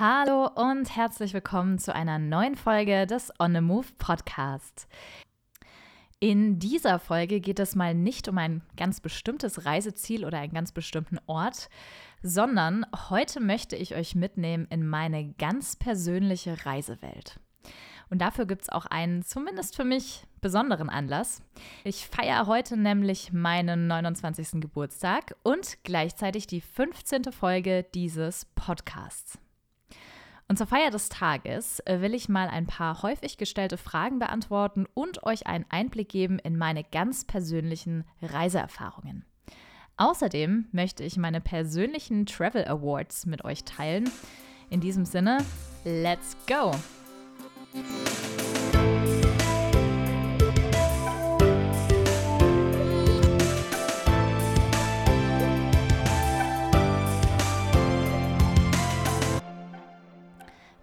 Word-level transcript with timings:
Hallo 0.00 0.48
und 0.48 0.96
herzlich 0.96 1.34
willkommen 1.34 1.78
zu 1.78 1.94
einer 1.94 2.18
neuen 2.18 2.56
Folge 2.56 3.06
des 3.06 3.32
On 3.38 3.54
the 3.54 3.60
Move 3.60 3.86
Podcast. 3.96 4.88
In 6.18 6.58
dieser 6.58 6.98
Folge 6.98 7.38
geht 7.38 7.60
es 7.60 7.76
mal 7.76 7.94
nicht 7.94 8.26
um 8.26 8.36
ein 8.38 8.62
ganz 8.76 9.00
bestimmtes 9.00 9.66
Reiseziel 9.66 10.24
oder 10.24 10.38
einen 10.38 10.52
ganz 10.52 10.72
bestimmten 10.72 11.20
Ort, 11.26 11.68
sondern 12.24 12.84
heute 13.08 13.38
möchte 13.38 13.76
ich 13.76 13.94
euch 13.94 14.16
mitnehmen 14.16 14.66
in 14.68 14.84
meine 14.84 15.32
ganz 15.34 15.76
persönliche 15.76 16.66
Reisewelt. 16.66 17.38
Und 18.10 18.18
dafür 18.18 18.46
gibt 18.46 18.62
es 18.62 18.70
auch 18.70 18.86
einen, 18.86 19.22
zumindest 19.22 19.76
für 19.76 19.84
mich, 19.84 20.24
besonderen 20.40 20.90
Anlass. 20.90 21.40
Ich 21.84 22.08
feiere 22.08 22.48
heute 22.48 22.76
nämlich 22.76 23.32
meinen 23.32 23.86
29. 23.86 24.60
Geburtstag 24.60 25.36
und 25.44 25.84
gleichzeitig 25.84 26.48
die 26.48 26.62
15. 26.62 27.32
Folge 27.32 27.86
dieses 27.94 28.46
Podcasts. 28.56 29.38
Und 30.46 30.58
zur 30.58 30.66
Feier 30.66 30.90
des 30.90 31.08
Tages 31.08 31.80
äh, 31.80 32.00
will 32.00 32.14
ich 32.14 32.28
mal 32.28 32.48
ein 32.48 32.66
paar 32.66 33.02
häufig 33.02 33.38
gestellte 33.38 33.78
Fragen 33.78 34.18
beantworten 34.18 34.86
und 34.94 35.24
euch 35.24 35.46
einen 35.46 35.64
Einblick 35.70 36.08
geben 36.08 36.38
in 36.38 36.58
meine 36.58 36.84
ganz 36.84 37.24
persönlichen 37.24 38.04
Reiseerfahrungen. 38.20 39.24
Außerdem 39.96 40.66
möchte 40.72 41.04
ich 41.04 41.16
meine 41.16 41.40
persönlichen 41.40 42.26
Travel 42.26 42.66
Awards 42.66 43.26
mit 43.26 43.44
euch 43.44 43.64
teilen. 43.64 44.10
In 44.68 44.80
diesem 44.80 45.04
Sinne, 45.04 45.38
let's 45.84 46.36
go! 46.46 46.72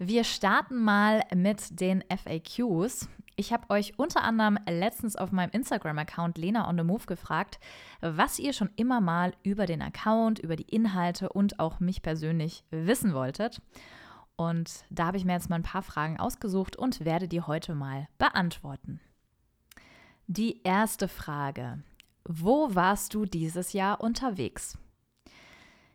Wir 0.03 0.23
starten 0.23 0.83
mal 0.83 1.21
mit 1.31 1.79
den 1.79 2.03
FAQs. 2.09 3.07
Ich 3.35 3.53
habe 3.53 3.69
euch 3.69 3.99
unter 3.99 4.23
anderem 4.23 4.57
letztens 4.67 5.15
auf 5.15 5.31
meinem 5.31 5.51
Instagram-Account 5.51 6.39
Lena 6.39 6.67
on 6.67 6.75
the 6.75 6.83
Move 6.83 7.05
gefragt, 7.05 7.59
was 8.01 8.39
ihr 8.39 8.53
schon 8.53 8.71
immer 8.77 8.99
mal 8.99 9.35
über 9.43 9.67
den 9.67 9.83
Account, 9.83 10.39
über 10.39 10.55
die 10.55 10.75
Inhalte 10.75 11.29
und 11.29 11.59
auch 11.59 11.79
mich 11.79 12.01
persönlich 12.01 12.63
wissen 12.71 13.13
wolltet. 13.13 13.61
Und 14.37 14.85
da 14.89 15.05
habe 15.05 15.17
ich 15.17 15.25
mir 15.25 15.33
jetzt 15.33 15.51
mal 15.51 15.57
ein 15.57 15.61
paar 15.61 15.83
Fragen 15.83 16.19
ausgesucht 16.19 16.75
und 16.75 17.05
werde 17.05 17.27
die 17.27 17.41
heute 17.41 17.75
mal 17.75 18.07
beantworten. 18.17 18.99
Die 20.25 20.63
erste 20.63 21.09
Frage. 21.09 21.83
Wo 22.23 22.73
warst 22.73 23.13
du 23.13 23.25
dieses 23.25 23.73
Jahr 23.73 24.01
unterwegs? 24.01 24.79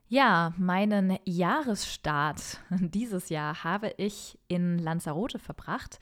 Ja, 0.08 0.52
meinen 0.56 1.18
Jahresstart 1.24 2.60
dieses 2.70 3.28
Jahr 3.28 3.64
habe 3.64 3.92
ich 3.96 4.38
in 4.48 4.78
Lanzarote 4.78 5.38
verbracht. 5.38 5.98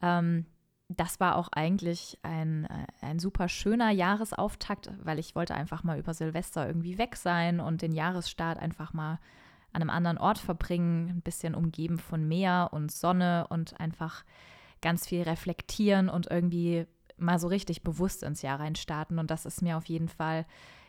Ähm, 0.00 0.46
das 0.88 1.20
war 1.20 1.36
auch 1.36 1.48
eigentlich 1.52 2.18
ein, 2.22 2.66
äh, 2.66 2.86
ein 3.00 3.18
super 3.18 3.48
schöner 3.48 3.90
Jahresauftakt, 3.90 4.90
weil 5.02 5.18
ich 5.18 5.34
wollte 5.34 5.54
einfach 5.54 5.82
mal 5.82 5.98
über 5.98 6.14
Silvester 6.14 6.66
irgendwie 6.66 6.98
weg 6.98 7.16
sein 7.16 7.60
und 7.60 7.82
den 7.82 7.92
Jahresstart 7.92 8.58
einfach 8.58 8.92
mal 8.92 9.18
an 9.72 9.80
einem 9.80 9.90
anderen 9.90 10.18
Ort 10.18 10.38
verbringen, 10.38 11.08
ein 11.08 11.22
bisschen 11.22 11.54
umgeben 11.54 11.98
von 11.98 12.28
Meer 12.28 12.68
und 12.72 12.92
Sonne 12.92 13.46
und 13.48 13.80
einfach 13.80 14.24
ganz 14.82 15.06
viel 15.06 15.22
reflektieren 15.22 16.08
und 16.08 16.30
irgendwie 16.30 16.86
mal 17.16 17.38
so 17.38 17.48
richtig 17.48 17.82
bewusst 17.82 18.22
ins 18.22 18.42
Jahr 18.42 18.60
reinstarten. 18.60 19.18
Und 19.18 19.30
das 19.30 19.46
ist 19.46 19.62
mir 19.62 19.76
auf 19.76 19.86
jeden 19.86 20.08
Fall 20.08 20.44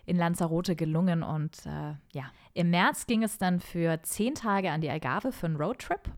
in 0.06 0.18
Lanzarote 0.18 0.76
gelungen. 0.76 1.24
Und 1.24 1.66
äh, 1.66 1.96
ja, 2.14 2.32
im 2.54 2.70
März 2.70 3.08
ging 3.08 3.24
es 3.24 3.38
dann 3.38 3.60
für 3.60 4.02
zehn 4.04 4.36
Tage 4.36 4.72
an 4.72 4.82
die 4.82 4.90
Algarve 4.90 5.32
für 5.32 5.48
einen 5.48 5.56
Roadtrip. 5.58 6.12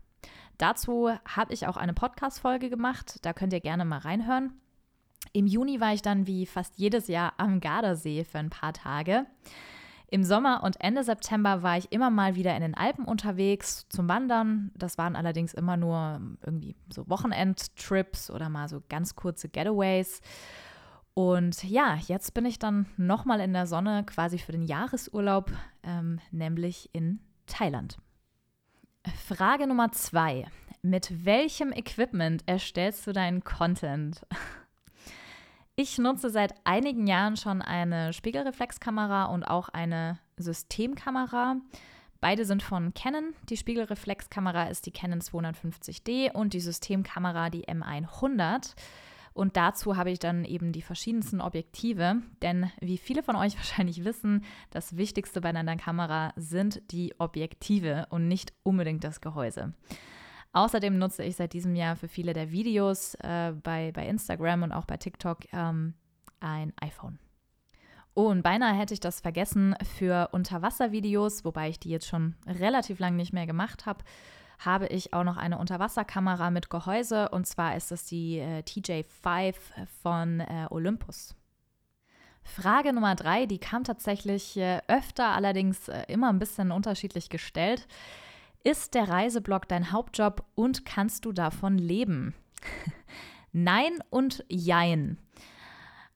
Dazu 0.58 1.10
habe 1.26 1.52
ich 1.52 1.66
auch 1.66 1.76
eine 1.76 1.92
Podcast-Folge 1.92 2.70
gemacht. 2.70 3.18
Da 3.22 3.32
könnt 3.32 3.52
ihr 3.52 3.60
gerne 3.60 3.84
mal 3.84 3.98
reinhören. 3.98 4.52
Im 5.32 5.46
Juni 5.46 5.80
war 5.80 5.92
ich 5.92 6.02
dann 6.02 6.26
wie 6.26 6.46
fast 6.46 6.78
jedes 6.78 7.08
Jahr 7.08 7.34
am 7.36 7.60
Gardasee 7.60 8.24
für 8.24 8.38
ein 8.38 8.50
paar 8.50 8.72
Tage. 8.72 9.26
Im 10.08 10.22
Sommer 10.22 10.62
und 10.62 10.80
Ende 10.80 11.02
September 11.02 11.62
war 11.62 11.78
ich 11.78 11.90
immer 11.90 12.10
mal 12.10 12.36
wieder 12.36 12.54
in 12.54 12.62
den 12.62 12.74
Alpen 12.74 13.04
unterwegs 13.04 13.88
zum 13.88 14.08
Wandern. 14.08 14.70
Das 14.76 14.98
waren 14.98 15.16
allerdings 15.16 15.52
immer 15.52 15.76
nur 15.76 16.20
irgendwie 16.44 16.76
so 16.94 17.08
Wochenendtrips 17.08 18.30
oder 18.30 18.48
mal 18.48 18.68
so 18.68 18.82
ganz 18.88 19.16
kurze 19.16 19.48
Getaways. 19.48 20.20
Und 21.18 21.64
ja, 21.64 21.96
jetzt 22.08 22.34
bin 22.34 22.44
ich 22.44 22.58
dann 22.58 22.84
nochmal 22.98 23.40
in 23.40 23.54
der 23.54 23.66
Sonne 23.66 24.04
quasi 24.04 24.36
für 24.36 24.52
den 24.52 24.64
Jahresurlaub, 24.64 25.50
ähm, 25.82 26.20
nämlich 26.30 26.90
in 26.92 27.20
Thailand. 27.46 27.96
Frage 29.26 29.66
Nummer 29.66 29.90
zwei. 29.92 30.46
Mit 30.82 31.24
welchem 31.24 31.72
Equipment 31.72 32.42
erstellst 32.44 33.06
du 33.06 33.14
deinen 33.14 33.42
Content? 33.44 34.26
Ich 35.78 35.98
nutze 35.98 36.28
seit 36.28 36.54
einigen 36.64 37.06
Jahren 37.06 37.36
schon 37.36 37.60
eine 37.60 38.12
Spiegelreflexkamera 38.12 39.26
und 39.26 39.44
auch 39.44 39.68
eine 39.70 40.18
Systemkamera. 40.36 41.56
Beide 42.20 42.44
sind 42.44 42.62
von 42.62 42.92
Canon. 42.92 43.34
Die 43.48 43.56
Spiegelreflexkamera 43.56 44.64
ist 44.68 44.84
die 44.84 44.90
Canon 44.90 45.20
250D 45.20 46.32
und 46.32 46.52
die 46.52 46.60
Systemkamera 46.60 47.50
die 47.50 47.66
M100. 47.66 48.74
Und 49.36 49.58
dazu 49.58 49.98
habe 49.98 50.10
ich 50.10 50.18
dann 50.18 50.46
eben 50.46 50.72
die 50.72 50.80
verschiedensten 50.80 51.42
Objektive, 51.42 52.22
denn 52.40 52.70
wie 52.80 52.96
viele 52.96 53.22
von 53.22 53.36
euch 53.36 53.54
wahrscheinlich 53.56 54.02
wissen, 54.02 54.42
das 54.70 54.96
Wichtigste 54.96 55.42
bei 55.42 55.50
einer 55.50 55.76
Kamera 55.76 56.32
sind 56.36 56.80
die 56.90 57.14
Objektive 57.18 58.06
und 58.08 58.28
nicht 58.28 58.54
unbedingt 58.62 59.04
das 59.04 59.20
Gehäuse. 59.20 59.74
Außerdem 60.54 60.96
nutze 60.96 61.22
ich 61.22 61.36
seit 61.36 61.52
diesem 61.52 61.76
Jahr 61.76 61.96
für 61.96 62.08
viele 62.08 62.32
der 62.32 62.50
Videos 62.50 63.14
äh, 63.16 63.52
bei, 63.62 63.92
bei 63.92 64.06
Instagram 64.06 64.62
und 64.62 64.72
auch 64.72 64.86
bei 64.86 64.96
TikTok 64.96 65.40
ähm, 65.52 65.92
ein 66.40 66.72
iPhone. 66.80 67.18
Oh, 68.14 68.28
und 68.28 68.40
beinahe 68.42 68.74
hätte 68.74 68.94
ich 68.94 69.00
das 69.00 69.20
vergessen 69.20 69.76
für 69.98 70.30
Unterwasservideos, 70.32 71.44
wobei 71.44 71.68
ich 71.68 71.78
die 71.78 71.90
jetzt 71.90 72.06
schon 72.06 72.36
relativ 72.46 73.00
lang 73.00 73.16
nicht 73.16 73.34
mehr 73.34 73.46
gemacht 73.46 73.84
habe 73.84 74.02
habe 74.58 74.86
ich 74.86 75.12
auch 75.12 75.24
noch 75.24 75.36
eine 75.36 75.58
Unterwasserkamera 75.58 76.50
mit 76.50 76.70
Gehäuse 76.70 77.28
und 77.30 77.46
zwar 77.46 77.76
ist 77.76 77.92
es 77.92 78.04
die 78.06 78.38
äh, 78.38 78.60
TJ5 78.60 79.54
von 80.02 80.40
äh, 80.40 80.66
Olympus. 80.70 81.34
Frage 82.42 82.92
Nummer 82.92 83.14
drei, 83.16 83.46
die 83.46 83.58
kam 83.58 83.84
tatsächlich 83.84 84.56
äh, 84.56 84.80
öfter, 84.86 85.28
allerdings 85.28 85.88
äh, 85.88 86.04
immer 86.08 86.28
ein 86.28 86.38
bisschen 86.38 86.70
unterschiedlich 86.70 87.28
gestellt. 87.28 87.86
Ist 88.62 88.94
der 88.94 89.08
Reiseblog 89.08 89.68
dein 89.68 89.92
Hauptjob 89.92 90.44
und 90.54 90.84
kannst 90.84 91.24
du 91.24 91.32
davon 91.32 91.76
leben? 91.76 92.34
Nein 93.52 93.98
und 94.10 94.44
Jein. 94.48 95.18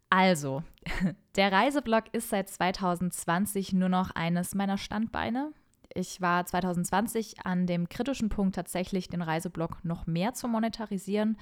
Also, 0.09 0.63
der 1.37 1.53
Reiseblog 1.53 2.05
ist 2.13 2.31
seit 2.31 2.49
2020 2.49 3.73
nur 3.73 3.89
noch 3.89 4.11
eines 4.11 4.55
meiner 4.55 4.79
Standbeine. 4.79 5.53
Ich 5.95 6.21
war 6.21 6.45
2020 6.47 7.45
an 7.45 7.67
dem 7.67 7.89
kritischen 7.89 8.29
Punkt 8.29 8.55
tatsächlich, 8.55 9.09
den 9.09 9.23
Reiseblog 9.23 9.85
noch 9.85 10.07
mehr 10.07 10.35
zu 10.35 10.49
monetarisieren. 10.49 11.37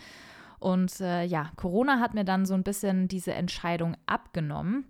Und 0.59 1.01
äh, 1.01 1.25
ja, 1.25 1.51
Corona 1.57 2.01
hat 2.01 2.15
mir 2.15 2.25
dann 2.25 2.47
so 2.47 2.55
ein 2.55 2.65
bisschen 2.65 3.09
diese 3.09 3.33
Entscheidung 3.33 3.97
abgenommen. 4.07 4.87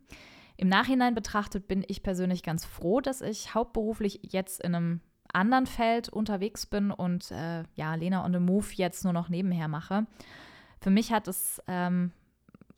Im 0.57 0.69
Nachhinein 0.69 1.15
betrachtet 1.15 1.69
bin 1.69 1.85
ich 1.87 2.03
persönlich 2.03 2.43
ganz 2.43 2.65
froh, 2.65 3.01
dass 3.01 3.21
ich 3.21 3.55
hauptberuflich 3.55 4.21
jetzt 4.23 4.61
in 4.61 4.75
einem 4.75 5.01
anderen 5.33 5.67
Feld 5.67 6.09
unterwegs 6.09 6.67
bin 6.67 6.91
und 6.91 7.31
äh, 7.31 7.65
ja, 7.75 7.95
Lena 7.95 8.25
on 8.25 8.33
the 8.33 8.41
Move 8.41 8.67
jetzt 8.73 9.05
nur 9.05 9.13
noch 9.13 9.29
nebenher 9.29 9.69
mache. 9.69 10.07
Für 10.81 10.91
mich 10.91 11.13
hat 11.13 11.29
es 11.29 11.63
ähm, 11.67 12.13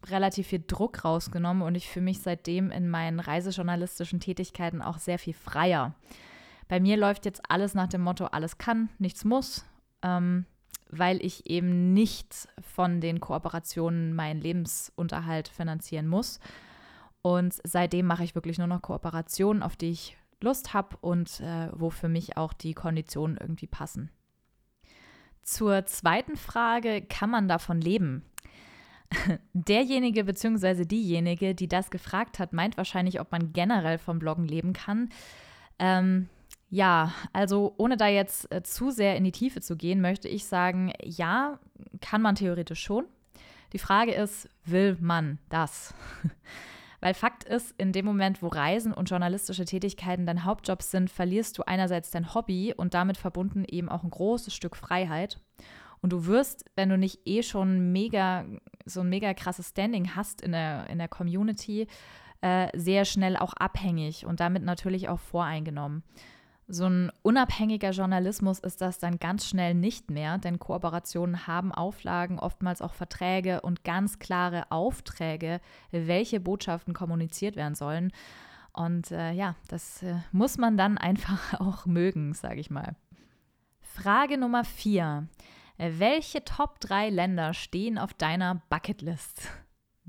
relativ 0.09 0.49
viel 0.49 0.63
Druck 0.67 1.05
rausgenommen 1.05 1.63
und 1.63 1.75
ich 1.75 1.89
fühle 1.89 2.05
mich 2.05 2.21
seitdem 2.21 2.71
in 2.71 2.89
meinen 2.89 3.21
reisejournalistischen 3.21 4.21
Tätigkeiten 4.21 4.83
auch 4.83 4.99
sehr 4.99 5.19
viel 5.19 5.35
freier. 5.35 5.95
Bei 6.71 6.79
mir 6.79 6.97
läuft 6.97 7.25
jetzt 7.25 7.43
alles 7.51 7.75
nach 7.75 7.89
dem 7.89 8.01
Motto, 8.01 8.27
alles 8.27 8.57
kann, 8.57 8.91
nichts 9.01 9.25
muss, 9.25 9.65
ähm, 10.03 10.47
weil 10.89 11.21
ich 11.21 11.51
eben 11.51 11.93
nicht 11.93 12.49
von 12.61 13.01
den 13.01 13.19
Kooperationen 13.19 14.15
meinen 14.15 14.41
Lebensunterhalt 14.41 15.49
finanzieren 15.49 16.07
muss. 16.07 16.39
Und 17.23 17.57
seitdem 17.65 18.07
mache 18.07 18.23
ich 18.23 18.37
wirklich 18.37 18.57
nur 18.57 18.69
noch 18.69 18.83
Kooperationen, 18.83 19.65
auf 19.65 19.75
die 19.75 19.91
ich 19.91 20.17
Lust 20.41 20.73
habe 20.73 20.97
und 21.01 21.41
äh, 21.41 21.71
wo 21.73 21.91
für 21.91 22.09
mich 22.09 22.37
auch 22.37 22.53
die 22.53 22.75
Konditionen 22.75 23.37
irgendwie 23.37 23.67
passen. 23.67 24.09
Zur 25.43 25.87
zweiten 25.87 26.37
Frage, 26.37 27.03
kann 27.03 27.31
man 27.31 27.49
davon 27.49 27.81
leben? 27.81 28.23
Derjenige 29.55 30.23
bzw. 30.23 30.85
diejenige, 30.85 31.57
die 31.57 31.67
das 31.67 31.91
gefragt 31.91 32.39
hat, 32.39 32.53
meint 32.53 32.77
wahrscheinlich, 32.77 33.19
ob 33.19 33.33
man 33.33 33.53
generell 33.53 33.99
vom 33.99 34.21
Bloggen 34.21 34.45
leben 34.45 34.73
kann. 34.73 35.09
Ähm, 35.81 36.29
ja, 36.71 37.13
also 37.33 37.75
ohne 37.79 37.97
da 37.97 38.07
jetzt 38.07 38.51
äh, 38.53 38.63
zu 38.63 38.91
sehr 38.91 39.17
in 39.17 39.25
die 39.25 39.33
Tiefe 39.33 39.61
zu 39.61 39.77
gehen, 39.77 40.01
möchte 40.01 40.29
ich 40.29 40.47
sagen, 40.47 40.93
ja, 41.03 41.59
kann 42.01 42.23
man 42.23 42.37
theoretisch 42.37 42.81
schon. 42.81 43.07
Die 43.73 43.79
Frage 43.79 44.13
ist, 44.13 44.49
will 44.65 44.97
man 45.01 45.39
das? 45.49 45.95
Weil 47.01 47.15
Fakt 47.15 47.45
ist, 47.45 47.75
in 47.79 47.93
dem 47.93 48.05
Moment, 48.05 48.43
wo 48.43 48.49
Reisen 48.49 48.93
und 48.93 49.09
journalistische 49.09 49.65
Tätigkeiten 49.65 50.27
dein 50.27 50.45
Hauptjob 50.45 50.83
sind, 50.83 51.11
verlierst 51.11 51.57
du 51.59 51.63
einerseits 51.63 52.11
dein 52.11 52.35
Hobby 52.35 52.75
und 52.77 52.95
damit 52.95 53.17
verbunden 53.17 53.65
eben 53.67 53.89
auch 53.89 54.05
ein 54.05 54.11
großes 54.11 54.55
Stück 54.55 54.77
Freiheit. 54.77 55.41
Und 56.03 56.13
du 56.13 56.27
wirst, 56.27 56.65
wenn 56.77 56.89
du 56.89 56.99
nicht 56.99 57.21
eh 57.27 57.43
schon 57.43 57.91
mega, 57.93 58.45
so 58.85 59.01
ein 59.01 59.09
mega 59.09 59.35
krasses 59.35 59.71
Standing 59.71 60.15
hast 60.15 60.41
in 60.41 60.53
der, 60.53 60.89
in 60.89 60.99
der 60.99 61.09
Community, 61.09 61.87
äh, 62.43 62.69
sehr 62.79 63.05
schnell 63.05 63.37
auch 63.37 63.55
abhängig 63.55 64.25
und 64.27 64.41
damit 64.41 64.63
natürlich 64.63 65.09
auch 65.09 65.21
voreingenommen. 65.21 66.03
So 66.73 66.87
ein 66.87 67.11
unabhängiger 67.23 67.91
Journalismus 67.91 68.61
ist 68.61 68.81
das 68.81 69.01
dann 69.01 69.19
ganz 69.19 69.49
schnell 69.49 69.75
nicht 69.75 70.09
mehr, 70.09 70.39
denn 70.39 70.61
Kooperationen 70.61 71.49
haben 71.49 71.73
Auflagen, 71.73 72.39
oftmals 72.39 72.81
auch 72.81 72.95
Verträge 72.95 73.63
und 73.63 73.83
ganz 73.83 74.21
klare 74.21 74.71
Aufträge, 74.71 75.61
welche 75.91 76.39
Botschaften 76.39 76.95
kommuniziert 76.95 77.57
werden 77.57 77.75
sollen. 77.75 78.13
Und 78.73 79.11
äh, 79.11 79.33
ja, 79.33 79.57
das 79.67 80.05
äh, 80.05 80.15
muss 80.31 80.59
man 80.59 80.77
dann 80.77 80.97
einfach 80.97 81.55
auch 81.61 81.87
mögen, 81.87 82.35
sage 82.35 82.61
ich 82.61 82.71
mal. 82.71 82.95
Frage 83.81 84.39
Nummer 84.39 84.63
vier. 84.63 85.27
Welche 85.77 86.45
Top 86.45 86.79
3 86.79 87.11
Länder 87.11 87.53
stehen 87.53 87.99
auf 87.99 88.15
deiner 88.15 88.63
Bucketlist? 88.69 89.43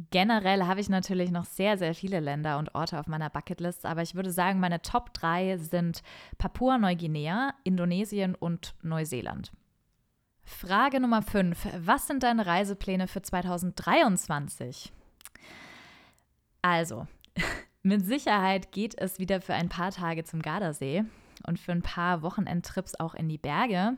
Generell 0.10 0.66
habe 0.66 0.80
ich 0.80 0.90
natürlich 0.90 1.32
noch 1.32 1.46
sehr, 1.46 1.78
sehr 1.78 1.94
viele 1.94 2.20
Länder 2.20 2.58
und 2.58 2.74
Orte 2.74 3.00
auf 3.00 3.08
meiner 3.08 3.30
Bucketlist, 3.30 3.86
aber 3.86 4.02
ich 4.02 4.16
würde 4.16 4.32
sagen, 4.32 4.60
meine 4.60 4.82
Top 4.82 5.14
3 5.14 5.58
sind 5.58 6.02
Papua-Neuguinea, 6.38 7.54
Indonesien 7.64 8.36
und 8.36 8.74
Neuseeland. 8.82 9.52
Frage 10.44 11.00
Nummer 11.00 11.22
5. 11.22 11.68
Was 11.86 12.08
sind 12.08 12.24
deine 12.24 12.46
Reisepläne 12.46 13.08
für 13.08 13.22
2023? 13.22 14.92
Also, 16.62 17.08
mit 17.84 18.06
Sicherheit 18.06 18.72
geht 18.72 18.98
es 18.98 19.20
wieder 19.20 19.42
für 19.42 19.54
ein 19.54 19.70
paar 19.70 19.92
Tage 19.92 20.24
zum 20.24 20.42
Gardasee 20.42 21.04
und 21.46 21.60
für 21.60 21.72
ein 21.72 21.82
paar 21.82 22.22
Wochenendtrips 22.22 23.00
auch 23.00 23.14
in 23.14 23.30
die 23.30 23.38
Berge. 23.38 23.98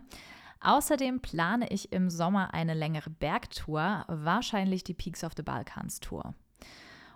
Außerdem 0.63 1.19
plane 1.19 1.67
ich 1.69 1.91
im 1.91 2.09
Sommer 2.09 2.53
eine 2.53 2.73
längere 2.73 3.09
Bergtour, 3.09 4.05
wahrscheinlich 4.07 4.85
die 4.85 4.93
Peaks 4.93 5.25
of 5.25 5.33
the 5.35 5.43
Balkans 5.43 5.99
Tour. 5.99 6.33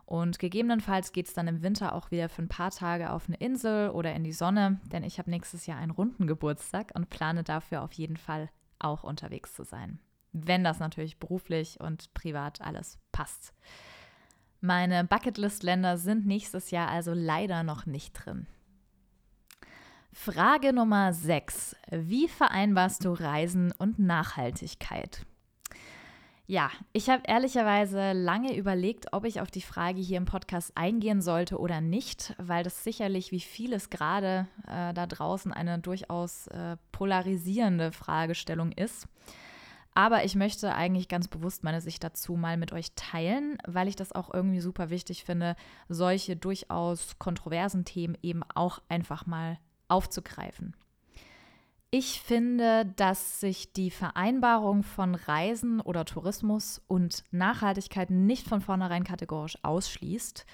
Und 0.06 0.40
gegebenenfalls 0.40 1.14
geht 1.14 1.28
es 1.28 1.34
dann 1.34 1.48
im 1.48 1.64
Winter 1.64 1.94
auch 1.94 2.12
wieder 2.12 2.28
für 2.28 2.42
ein 2.42 2.50
paar 2.50 2.72
Tage 2.72 3.12
auf 3.12 3.28
eine 3.28 3.38
Insel 3.38 3.90
oder 3.90 4.14
in 4.14 4.26
die 4.26 4.34
Sonne, 4.34 4.80
denn 4.92 5.04
ich 5.04 5.18
habe 5.18 5.30
nächstes 5.30 5.66
Jahr 5.66 5.80
einen 5.80 5.92
runden 5.92 6.28
Geburtstag 6.28 6.92
und 6.94 7.10
plane 7.10 7.44
dafür 7.44 7.82
auf 7.84 7.94
jeden 7.94 8.18
Fall 8.18 8.50
auch 8.80 9.04
unterwegs 9.04 9.54
zu 9.54 9.64
sein. 9.64 10.00
Wenn 10.34 10.66
das 10.66 10.80
natürlich 10.80 11.18
beruflich 11.18 11.80
und 11.80 12.14
privat 12.14 12.62
alles 12.62 13.00
passt. 13.14 13.54
Meine 14.60 15.06
Bucketlist-Länder 15.06 15.98
sind 15.98 16.26
nächstes 16.26 16.72
Jahr 16.72 16.90
also 16.90 17.14
leider 17.14 17.64
noch 17.64 17.86
nicht 17.86 18.14
drin. 18.14 18.48
Frage 20.20 20.74
Nummer 20.74 21.14
6. 21.14 21.76
Wie 21.92 22.28
vereinbarst 22.28 23.06
du 23.06 23.14
Reisen 23.14 23.72
und 23.78 23.98
Nachhaltigkeit? 24.00 25.26
Ja, 26.48 26.70
ich 26.92 27.10
habe 27.10 27.24
ehrlicherweise 27.28 28.12
lange 28.12 28.58
überlegt, 28.58 29.14
ob 29.14 29.24
ich 29.24 29.40
auf 29.40 29.52
die 29.52 29.62
Frage 29.62 30.02
hier 30.02 30.18
im 30.18 30.26
Podcast 30.26 30.74
eingehen 30.76 31.22
sollte 31.22 31.60
oder 31.60 31.80
nicht, 31.80 32.36
weil 32.40 32.64
das 32.64 32.84
sicherlich 32.84 33.32
wie 33.32 33.40
vieles 33.40 33.90
gerade 33.90 34.48
äh, 34.68 34.94
da 34.94 35.06
draußen 35.06 35.54
eine 35.54 35.80
durchaus 35.80 36.48
äh, 36.48 36.76
polarisierende 36.92 37.94
Fragestellung 37.94 38.74
ist. 38.74 39.08
Aber 39.94 40.26
ich 40.26 40.36
möchte 40.36 40.74
eigentlich 40.74 41.08
ganz 41.08 41.28
bewusst 41.30 41.64
meine 41.64 41.80
Sicht 41.80 42.04
dazu 42.04 42.36
mal 42.36 42.58
mit 42.58 42.74
euch 42.74 42.92
teilen, 42.96 43.60
weil 43.66 43.88
ich 43.88 43.96
das 43.96 44.12
auch 44.12 44.34
irgendwie 44.34 44.62
super 44.62 44.90
wichtig 44.90 45.24
finde, 45.24 45.56
solche 45.88 46.36
durchaus 46.36 47.18
kontroversen 47.18 47.86
Themen 47.86 48.18
eben 48.22 48.44
auch 48.56 48.82
einfach 48.90 49.26
mal 49.26 49.58
aufzugreifen. 49.88 50.76
Ich 51.90 52.22
finde, 52.22 52.86
dass 52.98 53.40
sich 53.40 53.72
die 53.72 53.92
Vereinbarung 53.92 54.84
von 54.84 55.16
Reisen 55.16 55.80
oder 55.80 56.04
Tourismus 56.04 56.82
und 56.88 57.24
Nachhaltigkeit 57.32 58.10
nicht 58.10 58.48
von 58.48 58.60
vornherein 58.60 59.06
kategorisch 59.06 59.58
ausschließt. 59.64 60.46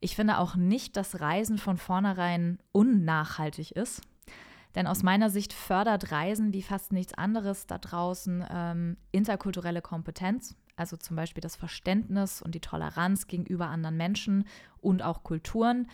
Ich 0.00 0.16
finde 0.16 0.38
auch 0.38 0.56
nicht, 0.56 0.96
dass 0.96 1.20
Reisen 1.20 1.58
von 1.58 1.76
vornherein 1.76 2.58
unnachhaltig 2.72 3.76
ist. 3.76 4.02
Denn 4.74 4.88
aus 4.88 5.04
meiner 5.04 5.30
Sicht 5.30 5.52
fördert 5.52 6.10
Reisen 6.10 6.52
wie 6.52 6.62
fast 6.62 6.92
nichts 6.92 7.14
anderes 7.14 7.66
da 7.68 7.78
draußen 7.78 8.44
ähm, 8.50 8.96
interkulturelle 9.12 9.82
Kompetenz, 9.82 10.56
also 10.76 10.96
zum 10.96 11.14
Beispiel 11.14 11.42
das 11.42 11.56
Verständnis 11.56 12.42
und 12.42 12.54
die 12.54 12.60
Toleranz 12.60 13.26
gegenüber 13.26 13.68
anderen 13.68 13.96
Menschen 13.96 14.46
und 14.80 15.02
auch 15.02 15.22
Kulturen 15.22 15.88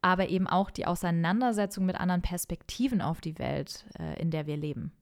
aber 0.00 0.28
eben 0.28 0.46
auch 0.46 0.70
die 0.70 0.86
Auseinandersetzung 0.86 1.86
mit 1.86 1.98
anderen 1.98 2.22
Perspektiven 2.22 3.00
auf 3.00 3.20
die 3.20 3.38
Welt, 3.38 3.84
äh, 3.98 4.20
in 4.20 4.30
der 4.30 4.46
wir 4.46 4.56
leben. 4.56 4.92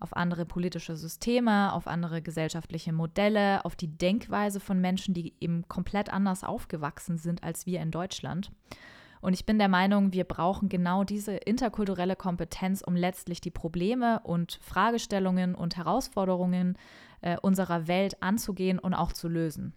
Auf 0.00 0.16
andere 0.16 0.46
politische 0.46 0.96
Systeme, 0.96 1.72
auf 1.72 1.88
andere 1.88 2.22
gesellschaftliche 2.22 2.92
Modelle, 2.92 3.64
auf 3.64 3.74
die 3.74 3.98
Denkweise 3.98 4.60
von 4.60 4.80
Menschen, 4.80 5.12
die 5.12 5.34
eben 5.40 5.66
komplett 5.66 6.12
anders 6.12 6.44
aufgewachsen 6.44 7.18
sind 7.18 7.42
als 7.42 7.66
wir 7.66 7.80
in 7.80 7.90
Deutschland. 7.90 8.52
Und 9.20 9.32
ich 9.32 9.44
bin 9.44 9.58
der 9.58 9.68
Meinung, 9.68 10.12
wir 10.12 10.22
brauchen 10.24 10.68
genau 10.68 11.02
diese 11.02 11.32
interkulturelle 11.32 12.14
Kompetenz, 12.14 12.82
um 12.82 12.94
letztlich 12.94 13.40
die 13.40 13.50
Probleme 13.50 14.20
und 14.20 14.60
Fragestellungen 14.62 15.56
und 15.56 15.76
Herausforderungen 15.76 16.78
äh, 17.20 17.36
unserer 17.42 17.88
Welt 17.88 18.22
anzugehen 18.22 18.78
und 18.78 18.94
auch 18.94 19.12
zu 19.12 19.26
lösen. 19.26 19.74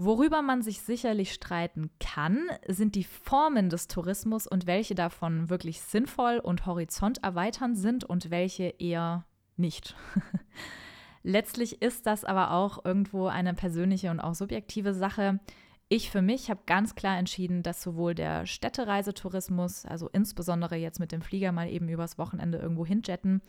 Worüber 0.00 0.42
man 0.42 0.62
sich 0.62 0.80
sicherlich 0.80 1.32
streiten 1.32 1.90
kann, 1.98 2.46
sind 2.68 2.94
die 2.94 3.02
Formen 3.02 3.68
des 3.68 3.88
Tourismus 3.88 4.46
und 4.46 4.68
welche 4.68 4.94
davon 4.94 5.50
wirklich 5.50 5.80
sinnvoll 5.80 6.38
und 6.38 6.66
horizonterweiternd 6.66 7.76
sind 7.76 8.04
und 8.04 8.30
welche 8.30 8.74
eher 8.78 9.26
nicht. 9.56 9.96
Letztlich 11.24 11.82
ist 11.82 12.06
das 12.06 12.24
aber 12.24 12.52
auch 12.52 12.84
irgendwo 12.84 13.26
eine 13.26 13.54
persönliche 13.54 14.12
und 14.12 14.20
auch 14.20 14.36
subjektive 14.36 14.94
Sache. 14.94 15.40
Ich 15.88 16.12
für 16.12 16.22
mich 16.22 16.48
habe 16.48 16.60
ganz 16.64 16.94
klar 16.94 17.18
entschieden, 17.18 17.64
dass 17.64 17.82
sowohl 17.82 18.14
der 18.14 18.46
Städtereisetourismus, 18.46 19.84
also 19.84 20.08
insbesondere 20.12 20.76
jetzt 20.76 21.00
mit 21.00 21.10
dem 21.10 21.22
Flieger 21.22 21.50
mal 21.50 21.68
eben 21.68 21.88
übers 21.88 22.18
Wochenende 22.18 22.58
irgendwo 22.58 22.86
hinjetten, 22.86 23.42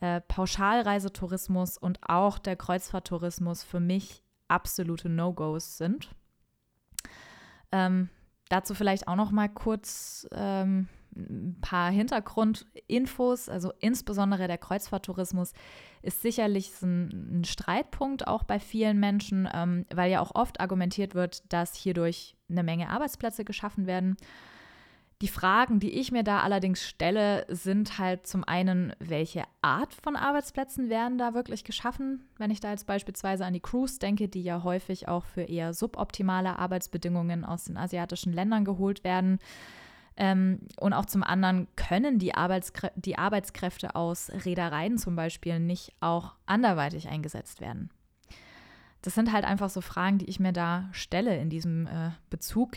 äh, 0.00 0.22
Pauschalreisetourismus 0.22 1.76
und 1.76 1.98
auch 2.08 2.38
der 2.38 2.56
Kreuzfahrttourismus 2.56 3.64
für 3.64 3.80
mich 3.80 4.23
absolute 4.54 5.08
No-Gos 5.08 5.76
sind. 5.76 6.08
Ähm, 7.72 8.08
dazu 8.48 8.74
vielleicht 8.74 9.08
auch 9.08 9.16
noch 9.16 9.32
mal 9.32 9.48
kurz 9.48 10.28
ähm, 10.32 10.88
ein 11.16 11.58
paar 11.60 11.90
Hintergrundinfos. 11.90 13.48
Also 13.48 13.72
insbesondere 13.80 14.46
der 14.46 14.58
Kreuzfahrttourismus 14.58 15.52
ist 16.02 16.22
sicherlich 16.22 16.70
ein, 16.82 17.40
ein 17.40 17.44
Streitpunkt 17.44 18.26
auch 18.26 18.44
bei 18.44 18.58
vielen 18.60 19.00
Menschen, 19.00 19.48
ähm, 19.52 19.86
weil 19.92 20.10
ja 20.10 20.20
auch 20.20 20.34
oft 20.34 20.60
argumentiert 20.60 21.14
wird, 21.14 21.52
dass 21.52 21.74
hierdurch 21.74 22.36
eine 22.48 22.62
Menge 22.62 22.90
Arbeitsplätze 22.90 23.44
geschaffen 23.44 23.86
werden. 23.86 24.16
Die 25.24 25.28
Fragen, 25.28 25.80
die 25.80 25.98
ich 25.98 26.12
mir 26.12 26.22
da 26.22 26.40
allerdings 26.40 26.86
stelle, 26.86 27.46
sind 27.48 27.98
halt 27.98 28.26
zum 28.26 28.44
einen, 28.44 28.92
welche 28.98 29.44
Art 29.62 29.94
von 29.94 30.16
Arbeitsplätzen 30.16 30.90
werden 30.90 31.16
da 31.16 31.32
wirklich 31.32 31.64
geschaffen? 31.64 32.28
Wenn 32.36 32.50
ich 32.50 32.60
da 32.60 32.68
jetzt 32.68 32.86
beispielsweise 32.86 33.46
an 33.46 33.54
die 33.54 33.60
Crews 33.60 33.98
denke, 33.98 34.28
die 34.28 34.42
ja 34.42 34.62
häufig 34.64 35.08
auch 35.08 35.24
für 35.24 35.40
eher 35.40 35.72
suboptimale 35.72 36.58
Arbeitsbedingungen 36.58 37.46
aus 37.46 37.64
den 37.64 37.78
asiatischen 37.78 38.34
Ländern 38.34 38.66
geholt 38.66 39.02
werden. 39.02 39.38
Ähm, 40.18 40.58
und 40.78 40.92
auch 40.92 41.06
zum 41.06 41.22
anderen 41.22 41.68
können 41.74 42.18
die, 42.18 42.34
Arbeitskrä 42.34 42.90
die 42.94 43.16
Arbeitskräfte 43.16 43.94
aus 43.94 44.30
Reedereien 44.44 44.98
zum 44.98 45.16
Beispiel 45.16 45.58
nicht 45.58 45.94
auch 46.00 46.34
anderweitig 46.44 47.08
eingesetzt 47.08 47.62
werden. 47.62 47.88
Das 49.00 49.14
sind 49.14 49.32
halt 49.32 49.46
einfach 49.46 49.70
so 49.70 49.80
Fragen, 49.80 50.18
die 50.18 50.26
ich 50.26 50.38
mir 50.38 50.52
da 50.52 50.90
stelle 50.92 51.38
in 51.38 51.48
diesem 51.48 51.86
äh, 51.86 52.10
Bezug. 52.28 52.72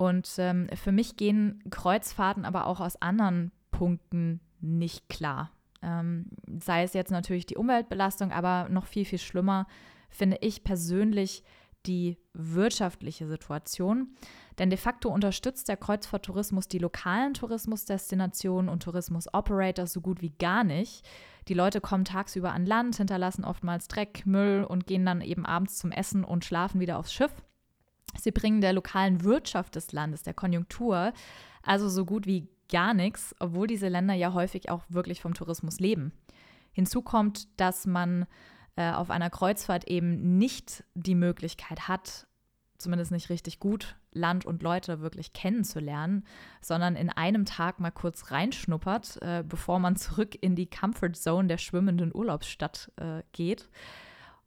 Und 0.00 0.32
ähm, 0.38 0.66
für 0.82 0.92
mich 0.92 1.18
gehen 1.18 1.62
Kreuzfahrten 1.68 2.46
aber 2.46 2.66
auch 2.66 2.80
aus 2.80 3.02
anderen 3.02 3.52
Punkten 3.70 4.40
nicht 4.62 5.10
klar. 5.10 5.50
Ähm, 5.82 6.30
sei 6.58 6.84
es 6.84 6.94
jetzt 6.94 7.10
natürlich 7.10 7.44
die 7.44 7.58
Umweltbelastung, 7.58 8.32
aber 8.32 8.70
noch 8.70 8.86
viel, 8.86 9.04
viel 9.04 9.18
schlimmer 9.18 9.66
finde 10.08 10.38
ich 10.40 10.64
persönlich 10.64 11.44
die 11.84 12.16
wirtschaftliche 12.32 13.26
Situation. 13.26 14.14
Denn 14.58 14.70
de 14.70 14.78
facto 14.78 15.10
unterstützt 15.10 15.68
der 15.68 15.76
Kreuzfahrttourismus 15.76 16.66
die 16.66 16.78
lokalen 16.78 17.34
Tourismusdestinationen 17.34 18.70
und 18.70 18.82
Tourismus-Operators 18.82 19.92
so 19.92 20.00
gut 20.00 20.22
wie 20.22 20.30
gar 20.30 20.64
nicht. 20.64 21.06
Die 21.48 21.54
Leute 21.54 21.82
kommen 21.82 22.06
tagsüber 22.06 22.52
an 22.52 22.64
Land, 22.64 22.96
hinterlassen 22.96 23.44
oftmals 23.44 23.86
Dreck, 23.86 24.24
Müll 24.24 24.64
und 24.64 24.86
gehen 24.86 25.04
dann 25.04 25.20
eben 25.20 25.44
abends 25.44 25.76
zum 25.76 25.92
Essen 25.92 26.24
und 26.24 26.46
schlafen 26.46 26.80
wieder 26.80 26.98
aufs 26.98 27.12
Schiff. 27.12 27.32
Sie 28.18 28.30
bringen 28.30 28.60
der 28.60 28.72
lokalen 28.72 29.22
Wirtschaft 29.24 29.76
des 29.76 29.92
Landes, 29.92 30.22
der 30.22 30.34
Konjunktur, 30.34 31.12
also 31.62 31.88
so 31.88 32.04
gut 32.04 32.26
wie 32.26 32.48
gar 32.70 32.94
nichts, 32.94 33.34
obwohl 33.40 33.66
diese 33.66 33.88
Länder 33.88 34.14
ja 34.14 34.32
häufig 34.32 34.70
auch 34.70 34.84
wirklich 34.88 35.20
vom 35.20 35.34
Tourismus 35.34 35.80
leben. 35.80 36.12
Hinzu 36.72 37.02
kommt, 37.02 37.60
dass 37.60 37.86
man 37.86 38.26
äh, 38.76 38.92
auf 38.92 39.10
einer 39.10 39.30
Kreuzfahrt 39.30 39.88
eben 39.88 40.38
nicht 40.38 40.84
die 40.94 41.14
Möglichkeit 41.14 41.88
hat, 41.88 42.26
zumindest 42.78 43.10
nicht 43.10 43.28
richtig 43.28 43.58
gut, 43.58 43.96
Land 44.12 44.44
und 44.46 44.62
Leute 44.62 45.00
wirklich 45.00 45.32
kennenzulernen, 45.32 46.24
sondern 46.60 46.96
in 46.96 47.10
einem 47.10 47.44
Tag 47.44 47.78
mal 47.78 47.90
kurz 47.90 48.30
reinschnuppert, 48.30 49.20
äh, 49.22 49.44
bevor 49.46 49.78
man 49.78 49.96
zurück 49.96 50.36
in 50.40 50.56
die 50.56 50.68
Comfort 50.68 51.14
Zone 51.14 51.48
der 51.48 51.58
schwimmenden 51.58 52.14
Urlaubsstadt 52.14 52.90
äh, 52.96 53.22
geht. 53.32 53.68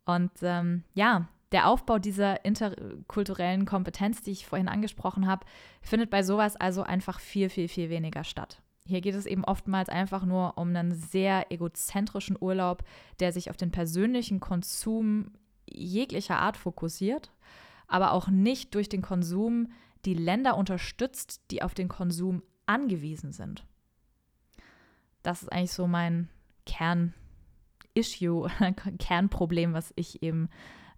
Und 0.05 0.31
ähm, 0.41 0.83
ja, 0.93 1.27
der 1.53 1.67
Aufbau 1.67 1.99
dieser 1.99 2.43
interkulturellen 2.43 3.65
Kompetenz, 3.65 4.21
die 4.21 4.31
ich 4.31 4.45
vorhin 4.45 4.67
angesprochen 4.67 5.27
habe, 5.27 5.45
findet 5.81 6.09
bei 6.09 6.23
sowas 6.23 6.55
also 6.55 6.83
einfach 6.83 7.19
viel, 7.19 7.49
viel, 7.49 7.67
viel 7.67 7.89
weniger 7.89 8.23
statt. 8.23 8.61
Hier 8.85 9.01
geht 9.01 9.15
es 9.15 9.25
eben 9.25 9.45
oftmals 9.45 9.87
einfach 9.87 10.25
nur 10.25 10.57
um 10.57 10.69
einen 10.69 10.93
sehr 10.93 11.51
egozentrischen 11.51 12.35
Urlaub, 12.39 12.83
der 13.19 13.31
sich 13.31 13.49
auf 13.49 13.55
den 13.55 13.71
persönlichen 13.71 14.39
Konsum 14.39 15.31
jeglicher 15.69 16.37
Art 16.37 16.57
fokussiert, 16.57 17.31
aber 17.87 18.11
auch 18.11 18.27
nicht 18.27 18.75
durch 18.75 18.89
den 18.89 19.01
Konsum 19.01 19.71
die 20.05 20.15
Länder 20.15 20.57
unterstützt, 20.57 21.41
die 21.51 21.61
auf 21.61 21.73
den 21.73 21.87
Konsum 21.87 22.43
angewiesen 22.65 23.31
sind. 23.31 23.65
Das 25.21 25.43
ist 25.43 25.49
eigentlich 25.49 25.71
so 25.71 25.87
mein 25.87 26.29
Kern-Issue, 26.65 28.49
Kernproblem, 28.99 29.73
was 29.73 29.93
ich 29.95 30.23
eben 30.23 30.49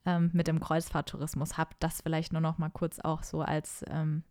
ähm, 0.06 0.30
mit 0.34 0.48
dem 0.48 0.60
Kreuzfahrttourismus 0.60 1.58
habe. 1.58 1.72
Das 1.80 2.02
vielleicht 2.02 2.34
nur 2.34 2.42
noch 2.42 2.58
mal 2.58 2.70
kurz 2.70 3.00
auch 3.00 3.24
so 3.24 3.42
als 3.42 3.84
ähm, 3.90 4.24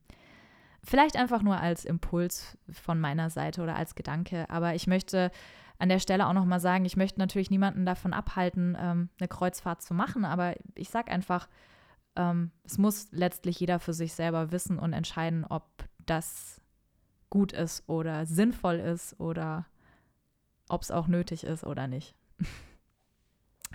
Vielleicht 0.85 1.16
einfach 1.16 1.43
nur 1.43 1.59
als 1.59 1.87
Impuls 1.87 2.59
von 2.71 3.00
meiner 3.00 3.31
Seite 3.31 3.62
oder 3.62 3.75
als 3.75 3.95
Gedanke. 3.95 4.49
Aber 4.50 4.75
ich 4.75 4.87
möchte 4.87 5.31
an 5.78 5.88
der 5.88 5.99
Stelle 5.99 6.28
auch 6.28 6.35
nochmal 6.35 6.61
sagen, 6.61 6.85
ich 6.85 6.97
möchte 6.97 7.19
natürlich 7.19 7.50
niemanden 7.50 7.87
davon 7.87 8.12
abhalten, 8.12 8.76
ähm, 8.78 9.09
eine 9.19 9.28
Kreuzfahrt 9.28 9.81
zu 9.81 9.95
machen. 9.95 10.26
Aber 10.26 10.54
ich 10.75 10.90
sage 10.90 11.11
einfach, 11.11 11.49
ähm, 12.16 12.50
es 12.64 12.76
muss 12.76 13.09
letztlich 13.12 13.59
jeder 13.59 13.81
für 13.81 13.95
sich 13.95 14.12
selber 14.12 14.52
wissen 14.52 14.78
und 14.78 14.93
entscheiden, 14.93 15.47
ob 15.47 15.64
das 16.04 16.61
gut 17.31 17.52
ist 17.52 17.88
oder 17.88 18.26
sinnvoll 18.26 18.76
ist 18.76 19.19
oder 19.19 19.64
ob 20.69 20.83
es 20.83 20.90
auch 20.90 21.09
nötig 21.09 21.45
ist 21.45 21.64
oder 21.64 21.87
nicht. 21.87 22.14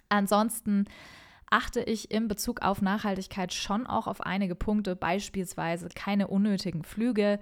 Ansonsten 0.10 0.86
achte 1.50 1.82
ich 1.82 2.12
in 2.12 2.28
Bezug 2.28 2.62
auf 2.62 2.82
Nachhaltigkeit 2.82 3.54
schon 3.54 3.88
auch 3.88 4.08
auf 4.08 4.22
einige 4.22 4.56
Punkte, 4.56 4.96
beispielsweise 4.96 5.90
keine 5.90 6.28
unnötigen 6.28 6.84
Flüge. 6.84 7.40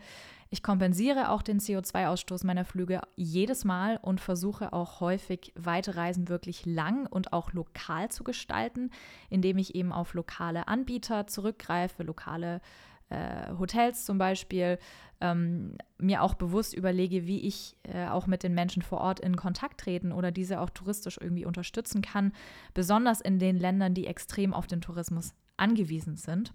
Ich 0.50 0.64
kompensiere 0.64 1.30
auch 1.30 1.42
den 1.42 1.60
CO2-Ausstoß 1.60 2.46
meiner 2.46 2.64
Flüge 2.64 3.02
jedes 3.16 3.66
Mal 3.66 4.00
und 4.02 4.22
versuche 4.22 4.72
auch 4.72 5.02
häufig 5.02 5.52
weite 5.56 5.98
Reisen 5.98 6.30
wirklich 6.30 6.66
lang 6.66 7.06
und 7.06 7.34
auch 7.34 7.52
lokal 7.52 8.10
zu 8.10 8.24
gestalten, 8.24 8.92
indem 9.30 9.58
ich 9.58 9.76
eben 9.76 9.92
auf 9.92 10.14
lokale 10.14 10.70
Anbieter 10.70 11.28
zurückgreife, 11.28 12.04
lokale 12.04 12.62
äh, 13.10 13.52
Hotels 13.58 14.06
zum 14.06 14.18
Beispiel, 14.18 14.80
ähm, 15.20 15.78
mir 15.98 16.22
auch 16.22 16.36
bewusst 16.36 16.76
überlege, 16.76 17.26
wie 17.26 17.40
ich 17.42 17.76
äh, 17.84 18.08
auch 18.08 18.28
mit 18.28 18.44
den 18.44 18.54
Menschen 18.54 18.82
vor 18.82 19.00
Ort 19.00 19.20
in 19.20 19.36
Kontakt 19.36 19.80
treten 19.80 20.12
oder 20.12 20.32
diese 20.32 20.60
auch 20.60 20.70
touristisch 20.70 21.18
irgendwie 21.20 21.46
unterstützen 21.46 22.02
kann, 22.02 22.34
besonders 22.74 23.22
in 23.22 23.40
den 23.40 23.58
Ländern, 23.58 23.94
die 23.94 24.08
extrem 24.08 24.54
auf 24.54 24.68
den 24.68 24.82
Tourismus 24.82 25.34
angewiesen 25.58 26.18
sind. 26.18 26.54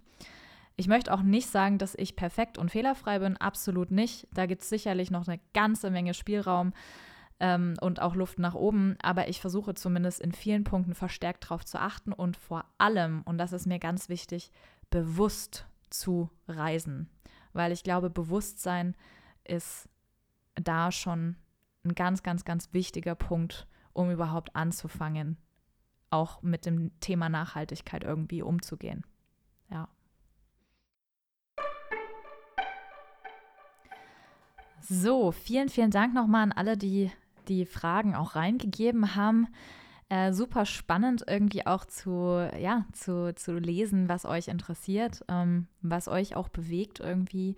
Ich 0.77 0.89
möchte 0.89 1.13
auch 1.13 1.23
nicht 1.23 1.49
sagen, 1.49 1.79
dass 1.79 1.95
ich 1.95 2.17
perfekt 2.17 2.57
und 2.57 2.71
fehlerfrei 2.71 3.19
bin, 3.19 3.37
absolut 3.37 3.91
nicht. 3.91 4.27
Da 4.33 4.47
gibt 4.47 4.63
es 4.63 4.69
sicherlich 4.69 5.11
noch 5.11 5.27
eine 5.27 5.41
ganze 5.53 5.91
Menge 5.91 6.15
Spielraum 6.15 6.73
ähm, 7.41 7.75
und 7.81 8.01
auch 8.01 8.15
Luft 8.15 8.39
nach 8.39 8.55
oben, 8.55 8.97
aber 9.03 9.29
ich 9.29 9.41
versuche 9.41 9.75
zumindest 9.75 10.21
in 10.21 10.33
vielen 10.33 10.65
Punkten 10.65 10.95
verstärkt 10.95 11.45
darauf 11.45 11.65
zu 11.65 11.79
achten 11.79 12.13
und 12.13 12.37
vor 12.37 12.65
allem, 12.79 13.23
und 13.25 13.39
das 13.39 13.53
ist 13.53 13.67
mir 13.67 13.79
ganz 13.79 14.09
wichtig, 14.09 14.51
bewusst 14.89 15.67
zu 15.93 16.31
reisen. 16.49 17.09
Weil 17.53 17.73
ich 17.73 17.83
glaube, 17.83 18.11
Bewusstsein 18.11 18.97
ist 19.45 19.89
da 20.55 20.93
schon 20.93 21.37
ein 21.85 21.95
ganz, 21.95 22.23
ganz, 22.23 22.45
ganz 22.45 22.73
wichtiger 22.73 23.15
Punkt, 23.15 23.67
um 23.93 24.11
überhaupt 24.11 24.55
anzufangen, 24.55 25.37
auch 26.11 26.43
mit 26.43 26.67
dem 26.67 26.99
Thema 27.01 27.29
Nachhaltigkeit 27.29 28.05
irgendwie 28.05 28.43
umzugehen. 28.43 29.05
Ja. 29.71 29.89
So, 34.81 35.33
vielen, 35.33 35.69
vielen 35.69 35.91
Dank 35.91 36.15
nochmal 36.15 36.43
an 36.43 36.53
alle, 36.53 36.77
die 36.77 37.11
die 37.49 37.67
Fragen 37.67 38.15
auch 38.15 38.37
reingegeben 38.37 39.15
haben. 39.15 39.49
Äh, 40.13 40.33
super 40.35 40.67
spannend 40.67 41.25
irgendwie 41.27 41.67
auch 41.67 41.87
zu, 41.87 42.47
ja, 42.61 42.85
zu, 42.93 43.35
zu 43.35 43.55
lesen, 43.55 44.11
was 44.11 44.27
euch 44.27 44.49
interessiert, 44.49 45.25
ähm, 45.29 45.69
was 45.81 46.07
euch 46.07 46.37
auch 46.37 46.51
bewegt 46.51 47.01
irgendwie. 47.01 47.57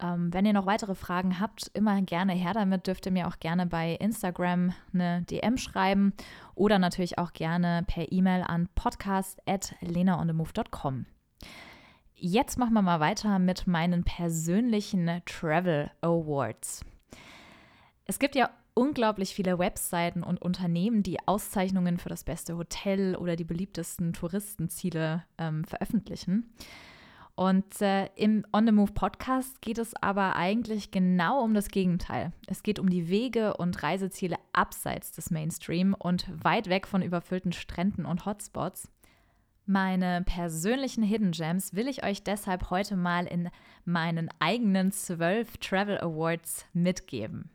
Ähm, 0.00 0.34
wenn 0.34 0.44
ihr 0.44 0.54
noch 0.54 0.66
weitere 0.66 0.96
Fragen 0.96 1.38
habt, 1.38 1.70
immer 1.72 2.02
gerne 2.02 2.32
her 2.32 2.52
damit. 2.52 2.88
Dürft 2.88 3.06
ihr 3.06 3.12
mir 3.12 3.28
auch 3.28 3.38
gerne 3.38 3.66
bei 3.66 3.92
Instagram 3.92 4.74
eine 4.92 5.22
DM 5.22 5.56
schreiben 5.56 6.14
oder 6.56 6.80
natürlich 6.80 7.16
auch 7.18 7.32
gerne 7.32 7.84
per 7.86 8.10
E-Mail 8.10 8.42
an 8.42 8.68
podcast.lenaonthemove.com. 8.74 11.06
Jetzt 12.16 12.58
machen 12.58 12.74
wir 12.74 12.82
mal 12.82 12.98
weiter 12.98 13.38
mit 13.38 13.68
meinen 13.68 14.02
persönlichen 14.02 15.22
Travel 15.26 15.92
Awards. 16.00 16.84
Es 18.04 18.18
gibt 18.18 18.34
ja 18.34 18.50
unglaublich 18.74 19.34
viele 19.34 19.58
Webseiten 19.58 20.22
und 20.22 20.42
Unternehmen, 20.42 21.02
die 21.02 21.18
Auszeichnungen 21.26 21.98
für 21.98 22.08
das 22.08 22.24
beste 22.24 22.56
Hotel 22.56 23.16
oder 23.16 23.36
die 23.36 23.44
beliebtesten 23.44 24.12
Touristenziele 24.12 25.24
ähm, 25.38 25.64
veröffentlichen. 25.64 26.52
Und 27.36 27.82
äh, 27.82 28.06
im 28.14 28.46
On 28.52 28.64
the 28.64 28.72
Move 28.72 28.92
Podcast 28.92 29.60
geht 29.60 29.78
es 29.78 29.94
aber 30.00 30.36
eigentlich 30.36 30.92
genau 30.92 31.42
um 31.42 31.52
das 31.52 31.68
Gegenteil. 31.68 32.32
Es 32.46 32.62
geht 32.62 32.78
um 32.78 32.88
die 32.88 33.08
Wege 33.08 33.56
und 33.56 33.82
Reiseziele 33.82 34.36
abseits 34.52 35.10
des 35.12 35.30
Mainstream 35.30 35.94
und 35.94 36.26
weit 36.44 36.68
weg 36.68 36.86
von 36.86 37.02
überfüllten 37.02 37.52
Stränden 37.52 38.06
und 38.06 38.24
Hotspots. 38.24 38.88
Meine 39.66 40.22
persönlichen 40.22 41.02
Hidden 41.02 41.32
Gems 41.32 41.74
will 41.74 41.88
ich 41.88 42.04
euch 42.04 42.22
deshalb 42.22 42.70
heute 42.70 42.96
mal 42.96 43.26
in 43.26 43.48
meinen 43.84 44.28
eigenen 44.38 44.92
zwölf 44.92 45.56
Travel 45.56 45.98
Awards 45.98 46.66
mitgeben. 46.72 47.50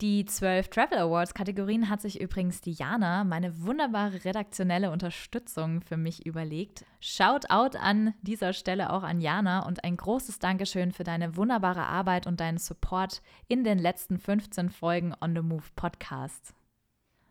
Die 0.00 0.24
zwölf 0.24 0.68
Travel 0.68 0.98
Awards 0.98 1.34
Kategorien 1.34 1.88
hat 1.88 2.00
sich 2.00 2.20
übrigens 2.20 2.60
Diana, 2.60 3.22
meine 3.22 3.62
wunderbare 3.62 4.24
redaktionelle 4.24 4.90
Unterstützung, 4.90 5.82
für 5.82 5.96
mich 5.96 6.26
überlegt. 6.26 6.84
Shout 6.98 7.48
out 7.48 7.76
an 7.76 8.12
dieser 8.20 8.54
Stelle 8.54 8.92
auch 8.92 9.04
an 9.04 9.20
Jana 9.20 9.64
und 9.64 9.84
ein 9.84 9.96
großes 9.96 10.40
Dankeschön 10.40 10.90
für 10.90 11.04
deine 11.04 11.36
wunderbare 11.36 11.84
Arbeit 11.84 12.26
und 12.26 12.40
deinen 12.40 12.58
Support 12.58 13.22
in 13.46 13.62
den 13.62 13.78
letzten 13.78 14.18
15 14.18 14.70
Folgen 14.70 15.14
On 15.20 15.32
the 15.32 15.42
Move 15.42 15.62
Podcast. 15.76 16.54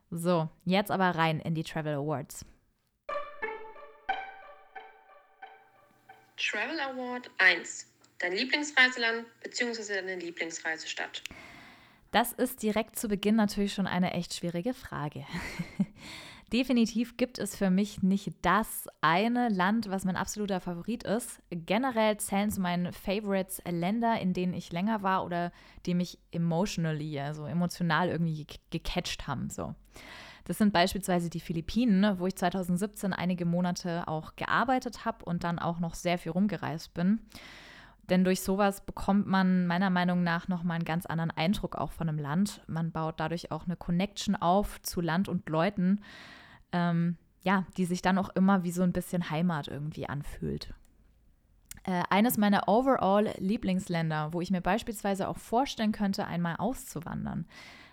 So, 0.09 0.47
jetzt 0.63 0.89
aber 0.89 1.09
rein 1.09 1.41
in 1.41 1.55
die 1.55 1.63
Travel 1.63 1.95
Awards. 1.95 2.45
Travel 6.37 6.79
Award 6.79 7.29
1. 7.39 7.87
Dein 8.19 8.31
Lieblingsreiseland 8.31 9.25
bzw. 9.43 9.95
deine 9.95 10.15
Lieblingsreisestadt. 10.15 11.23
Das 12.13 12.31
ist 12.31 12.61
direkt 12.61 12.99
zu 12.99 13.07
Beginn 13.07 13.35
natürlich 13.35 13.73
schon 13.73 13.87
eine 13.87 14.13
echt 14.13 14.35
schwierige 14.35 14.75
Frage. 14.75 15.25
Definitiv 16.53 17.17
gibt 17.17 17.39
es 17.39 17.55
für 17.55 17.71
mich 17.71 18.03
nicht 18.03 18.33
das 18.43 18.87
eine 19.01 19.49
Land, 19.49 19.89
was 19.89 20.05
mein 20.05 20.15
absoluter 20.15 20.59
Favorit 20.59 21.01
ist. 21.01 21.41
Generell 21.49 22.17
zählen 22.17 22.51
zu 22.51 22.61
meinen 22.61 22.93
Favorites 22.93 23.63
Länder, 23.67 24.21
in 24.21 24.33
denen 24.33 24.53
ich 24.53 24.71
länger 24.71 25.01
war 25.01 25.25
oder 25.25 25.51
die 25.87 25.95
mich 25.95 26.19
emotionally, 26.29 27.19
also 27.19 27.47
emotional 27.47 28.09
irgendwie 28.09 28.45
gecatcht 28.69 29.25
haben. 29.25 29.49
So. 29.49 29.73
Das 30.45 30.59
sind 30.59 30.71
beispielsweise 30.71 31.31
die 31.31 31.39
Philippinen, 31.39 32.19
wo 32.19 32.27
ich 32.27 32.35
2017 32.35 33.11
einige 33.11 33.45
Monate 33.45 34.07
auch 34.07 34.35
gearbeitet 34.35 35.03
habe 35.03 35.25
und 35.25 35.43
dann 35.43 35.57
auch 35.57 35.79
noch 35.79 35.95
sehr 35.95 36.19
viel 36.19 36.33
rumgereist 36.33 36.93
bin. 36.93 37.21
Denn 38.09 38.23
durch 38.23 38.41
sowas 38.41 38.85
bekommt 38.85 39.27
man 39.27 39.65
meiner 39.65 39.89
Meinung 39.89 40.23
nach 40.23 40.47
nochmal 40.47 40.75
einen 40.75 40.85
ganz 40.85 41.05
anderen 41.05 41.31
Eindruck 41.31 41.75
auch 41.75 41.91
von 41.91 42.09
einem 42.09 42.19
Land. 42.19 42.61
Man 42.67 42.91
baut 42.91 43.19
dadurch 43.19 43.51
auch 43.51 43.65
eine 43.65 43.77
Connection 43.77 44.35
auf 44.35 44.81
zu 44.81 44.99
Land 44.99 45.29
und 45.29 45.47
Leuten, 45.49 46.01
ähm, 46.73 47.17
ja, 47.43 47.65
die 47.77 47.85
sich 47.85 48.01
dann 48.01 48.17
auch 48.17 48.29
immer 48.29 48.63
wie 48.63 48.71
so 48.71 48.83
ein 48.83 48.93
bisschen 48.93 49.29
Heimat 49.29 49.67
irgendwie 49.67 50.07
anfühlt. 50.07 50.73
Äh, 51.85 52.03
eines 52.09 52.37
meiner 52.37 52.67
Overall-Lieblingsländer, 52.67 54.33
wo 54.33 54.41
ich 54.41 54.51
mir 54.51 54.61
beispielsweise 54.61 55.27
auch 55.27 55.37
vorstellen 55.37 55.91
könnte, 55.91 56.25
einmal 56.25 56.55
auszuwandern, 56.57 57.45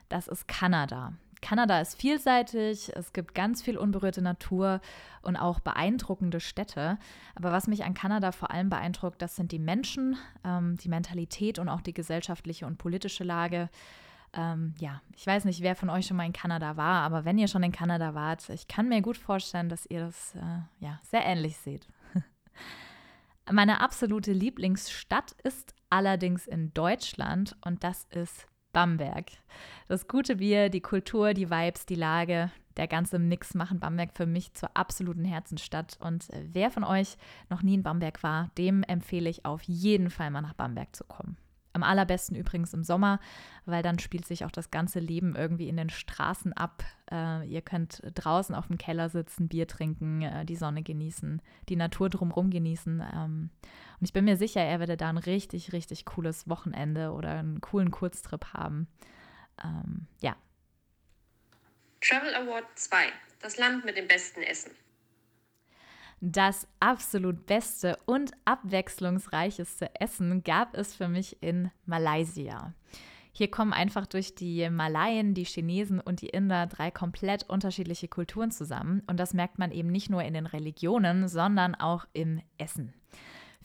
das 0.08 0.28
ist 0.28 0.48
Kanada. 0.48 1.12
Kanada 1.42 1.80
ist 1.80 1.98
vielseitig, 1.98 2.92
es 2.94 3.12
gibt 3.12 3.34
ganz 3.34 3.62
viel 3.62 3.78
unberührte 3.78 4.22
Natur 4.22 4.80
und 5.22 5.36
auch 5.36 5.60
beeindruckende 5.60 6.40
Städte. 6.40 6.98
Aber 7.34 7.52
was 7.52 7.66
mich 7.66 7.84
an 7.84 7.94
Kanada 7.94 8.32
vor 8.32 8.50
allem 8.50 8.68
beeindruckt, 8.68 9.22
das 9.22 9.36
sind 9.36 9.52
die 9.52 9.58
Menschen, 9.58 10.16
ähm, 10.44 10.76
die 10.76 10.88
Mentalität 10.88 11.58
und 11.58 11.68
auch 11.68 11.80
die 11.80 11.94
gesellschaftliche 11.94 12.66
und 12.66 12.78
politische 12.78 13.24
Lage. 13.24 13.70
Ähm, 14.32 14.74
ja, 14.78 15.00
ich 15.16 15.26
weiß 15.26 15.44
nicht, 15.44 15.62
wer 15.62 15.74
von 15.74 15.90
euch 15.90 16.06
schon 16.06 16.16
mal 16.16 16.26
in 16.26 16.32
Kanada 16.32 16.76
war, 16.76 17.02
aber 17.02 17.24
wenn 17.24 17.38
ihr 17.38 17.48
schon 17.48 17.62
in 17.62 17.72
Kanada 17.72 18.14
wart, 18.14 18.48
ich 18.50 18.68
kann 18.68 18.88
mir 18.88 19.00
gut 19.02 19.16
vorstellen, 19.16 19.68
dass 19.68 19.86
ihr 19.86 20.00
das 20.00 20.34
äh, 20.36 20.84
ja, 20.84 21.00
sehr 21.02 21.24
ähnlich 21.24 21.56
seht. 21.56 21.88
Meine 23.50 23.80
absolute 23.80 24.32
Lieblingsstadt 24.32 25.32
ist 25.42 25.74
allerdings 25.88 26.46
in 26.46 26.72
Deutschland 26.74 27.56
und 27.64 27.82
das 27.82 28.06
ist 28.10 28.46
Bamberg. 28.72 29.26
Das 29.88 30.08
gute 30.08 30.36
Bier, 30.36 30.68
die 30.68 30.80
Kultur, 30.80 31.34
die 31.34 31.50
Vibes, 31.50 31.86
die 31.86 31.94
Lage, 31.94 32.50
der 32.76 32.88
ganze 32.88 33.18
Mix 33.18 33.54
machen 33.54 33.80
Bamberg 33.80 34.10
für 34.14 34.26
mich 34.26 34.54
zur 34.54 34.70
absoluten 34.74 35.24
Herzensstadt. 35.24 35.98
Und 36.00 36.30
äh, 36.30 36.44
wer 36.52 36.70
von 36.70 36.84
euch 36.84 37.16
noch 37.48 37.62
nie 37.62 37.74
in 37.74 37.82
Bamberg 37.82 38.22
war, 38.22 38.50
dem 38.56 38.82
empfehle 38.84 39.28
ich 39.28 39.44
auf 39.44 39.62
jeden 39.64 40.10
Fall 40.10 40.30
mal 40.30 40.42
nach 40.42 40.54
Bamberg 40.54 40.94
zu 40.94 41.04
kommen. 41.04 41.36
Am 41.72 41.82
allerbesten 41.84 42.36
übrigens 42.36 42.74
im 42.74 42.82
Sommer, 42.82 43.20
weil 43.64 43.82
dann 43.82 44.00
spielt 44.00 44.26
sich 44.26 44.44
auch 44.44 44.50
das 44.50 44.70
ganze 44.70 44.98
Leben 44.98 45.36
irgendwie 45.36 45.68
in 45.68 45.76
den 45.76 45.90
Straßen 45.90 46.52
ab. 46.52 46.82
Äh, 47.10 47.46
ihr 47.46 47.62
könnt 47.62 48.02
draußen 48.14 48.54
auf 48.54 48.66
dem 48.66 48.76
Keller 48.76 49.08
sitzen, 49.08 49.48
Bier 49.48 49.68
trinken, 49.68 50.22
äh, 50.22 50.44
die 50.44 50.56
Sonne 50.56 50.82
genießen, 50.82 51.40
die 51.68 51.76
Natur 51.76 52.10
drumherum 52.10 52.50
genießen. 52.50 53.04
Ähm, 53.14 53.50
und 54.00 54.04
ich 54.04 54.12
bin 54.12 54.24
mir 54.24 54.36
sicher, 54.36 54.62
er 54.62 54.80
werde 54.80 54.96
da 54.96 55.08
ein 55.08 55.18
richtig, 55.18 55.72
richtig 55.72 56.06
cooles 56.06 56.48
Wochenende 56.48 57.12
oder 57.12 57.38
einen 57.38 57.60
coolen 57.60 57.92
Kurztrip 57.92 58.52
haben. 58.52 58.88
Ähm, 59.62 60.06
ja. 60.20 60.34
Travel 62.00 62.34
Award 62.34 62.64
2. 62.74 62.96
Das 63.40 63.58
Land 63.58 63.84
mit 63.84 63.96
dem 63.96 64.08
besten 64.08 64.42
Essen. 64.42 64.72
Das 66.20 66.68
absolut 66.80 67.46
beste 67.46 67.96
und 68.04 68.32
abwechslungsreicheste 68.44 69.90
Essen 69.98 70.42
gab 70.42 70.76
es 70.76 70.94
für 70.94 71.08
mich 71.08 71.42
in 71.42 71.70
Malaysia. 71.86 72.74
Hier 73.32 73.50
kommen 73.50 73.72
einfach 73.72 74.06
durch 74.06 74.34
die 74.34 74.68
Malaien, 74.68 75.32
die 75.32 75.44
Chinesen 75.44 75.98
und 75.98 76.20
die 76.20 76.28
Inder 76.28 76.66
drei 76.66 76.90
komplett 76.90 77.48
unterschiedliche 77.48 78.08
Kulturen 78.08 78.50
zusammen. 78.50 79.02
Und 79.06 79.18
das 79.18 79.32
merkt 79.32 79.58
man 79.58 79.70
eben 79.70 79.90
nicht 79.90 80.10
nur 80.10 80.22
in 80.22 80.34
den 80.34 80.46
Religionen, 80.46 81.26
sondern 81.26 81.74
auch 81.74 82.06
im 82.12 82.42
Essen. 82.58 82.92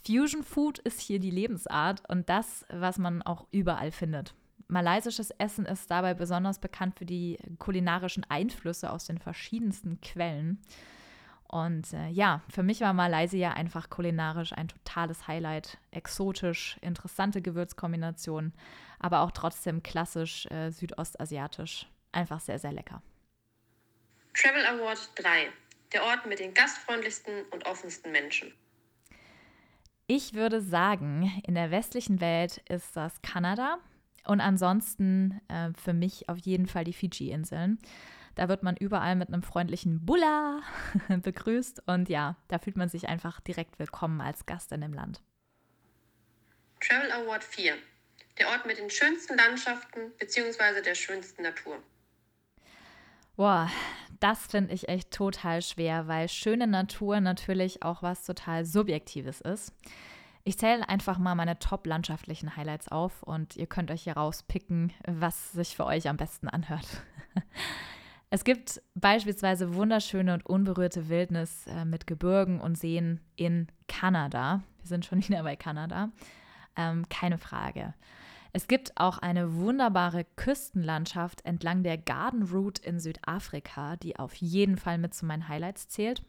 Fusion 0.06 0.44
Food 0.44 0.80
ist 0.80 1.02
hier 1.02 1.20
die 1.20 1.32
Lebensart 1.32 2.08
und 2.10 2.30
das, 2.30 2.66
was 2.70 3.00
man 3.00 3.22
auch 3.24 3.48
überall 3.52 3.92
findet. 3.92 4.34
Malaysisches 4.68 5.32
Essen 5.32 5.66
ist 5.66 5.92
dabei 5.92 6.14
besonders 6.14 6.60
bekannt 6.60 6.98
für 6.98 7.06
die 7.06 7.38
kulinarischen 7.60 8.26
Einflüsse 8.30 8.92
aus 8.92 9.06
den 9.06 9.18
verschiedensten 9.18 10.00
Quellen. 10.00 10.60
Und 11.48 11.94
äh, 11.94 12.10
ja, 12.10 12.42
für 12.50 12.64
mich 12.64 12.82
war 12.82 12.94
Malaysia 12.94 13.52
einfach 13.52 13.90
kulinarisch 13.90 14.54
ein 14.54 14.68
totales 14.68 15.28
Highlight. 15.28 15.78
Exotisch, 15.92 16.78
interessante 16.82 17.42
Gewürzkombinationen, 17.42 18.54
aber 19.00 19.22
auch 19.22 19.32
trotzdem 19.32 19.84
klassisch 19.84 20.48
äh, 20.48 20.72
südostasiatisch. 20.72 21.88
Einfach 22.12 22.40
sehr, 22.40 22.60
sehr 22.60 22.72
lecker. 22.72 23.02
Travel 24.34 24.66
Award 24.66 25.10
3. 25.16 25.50
Der 25.94 26.04
Ort 26.04 26.26
mit 26.26 26.40
den 26.40 26.54
gastfreundlichsten 26.54 27.44
und 27.52 27.66
offensten 27.66 28.12
Menschen. 28.12 28.54
Ich 30.08 30.34
würde 30.34 30.62
sagen, 30.62 31.42
in 31.48 31.56
der 31.56 31.72
westlichen 31.72 32.22
Welt 32.22 32.62
ist 32.70 32.96
das 32.96 33.22
Kanada 33.22 33.80
und 34.26 34.42
ansonsten 34.42 35.42
äh, 35.48 35.72
für 35.74 35.94
mich 35.94 36.30
auf 36.30 36.38
jeden 36.38 36.68
Fall 36.68 36.84
die 36.84 36.94
Fidschi-Inseln. 36.94 37.80
Da 38.36 38.50
wird 38.50 38.64
man 38.64 38.76
überall 38.76 39.16
mit 39.16 39.30
einem 39.30 39.44
freundlichen 39.44 40.06
Bulla 40.06 40.62
begrüßt 41.08 41.84
und 41.88 42.10
ja, 42.10 42.36
da 42.50 42.60
fühlt 42.60 42.76
man 42.76 42.90
sich 42.90 43.08
einfach 43.08 43.40
direkt 43.40 43.80
willkommen 43.80 44.20
als 44.20 44.46
Gast 44.46 44.74
in 44.74 44.82
dem 44.82 44.94
Land. 44.94 45.22
Travel 46.82 47.12
Award 47.12 47.44
4. 47.44 47.76
Der 48.38 48.50
Ort 48.50 48.66
mit 48.66 48.78
den 48.78 48.90
schönsten 48.90 49.38
Landschaften 49.38 50.12
bzw. 50.20 50.82
der 50.82 50.96
schönsten 50.96 51.44
Natur. 51.44 51.82
Boah, 53.38 53.72
das 54.20 54.48
finde 54.48 54.74
ich 54.74 54.90
echt 54.90 55.12
total 55.12 55.62
schwer, 55.62 56.08
weil 56.10 56.28
schöne 56.28 56.68
Natur 56.68 57.22
natürlich 57.22 57.84
auch 57.84 58.04
was 58.04 58.26
total 58.26 58.66
Subjektives 58.66 59.40
ist. 59.40 59.74
Ich 60.44 60.60
zähle 60.60 60.88
einfach 60.88 61.18
mal 61.18 61.36
meine 61.36 61.58
top 61.58 61.88
landschaftlichen 61.88 62.56
Highlights 62.56 62.90
auf 62.90 63.24
und 63.24 63.56
ihr 63.56 63.68
könnt 63.68 63.92
euch 63.92 64.04
hier 64.04 64.14
rauspicken, 64.14 64.94
was 65.08 65.54
sich 65.54 65.76
für 65.76 65.86
euch 65.86 66.08
am 66.10 66.18
besten 66.18 66.50
anhört. 66.50 66.88
Es 68.30 68.44
gibt 68.44 68.82
beispielsweise 68.96 69.76
wunderschöne 69.76 70.34
und 70.34 70.46
unberührte 70.46 71.10
Wildnis 71.10 71.68
äh, 71.68 71.86
mit 71.86 72.08
Gebirgen 72.08 72.60
und 72.60 72.78
Seen 72.78 73.22
in 73.36 73.68
Kanada. 73.88 74.64
Wir 74.80 74.88
sind 74.88 75.06
schon 75.06 75.20
wieder 75.28 75.44
bei 75.44 75.56
Kanada. 75.56 76.12
Ähm, 76.76 77.08
keine 77.10 77.38
Frage. 77.38 77.94
Es 78.52 78.68
gibt 78.68 78.94
auch 78.96 79.18
eine 79.18 79.56
wunderbare 79.56 80.26
Küstenlandschaft 80.38 81.44
entlang 81.46 81.84
der 81.84 81.98
Garden 81.98 82.44
Route 82.44 82.82
in 82.84 83.00
Südafrika, 83.00 83.98
die 83.98 84.18
auf 84.18 84.34
jeden 84.36 84.78
Fall 84.78 84.98
mit 84.98 85.14
zu 85.14 85.26
meinen 85.26 85.50
Highlights 85.50 85.90
zählt. 85.90 86.24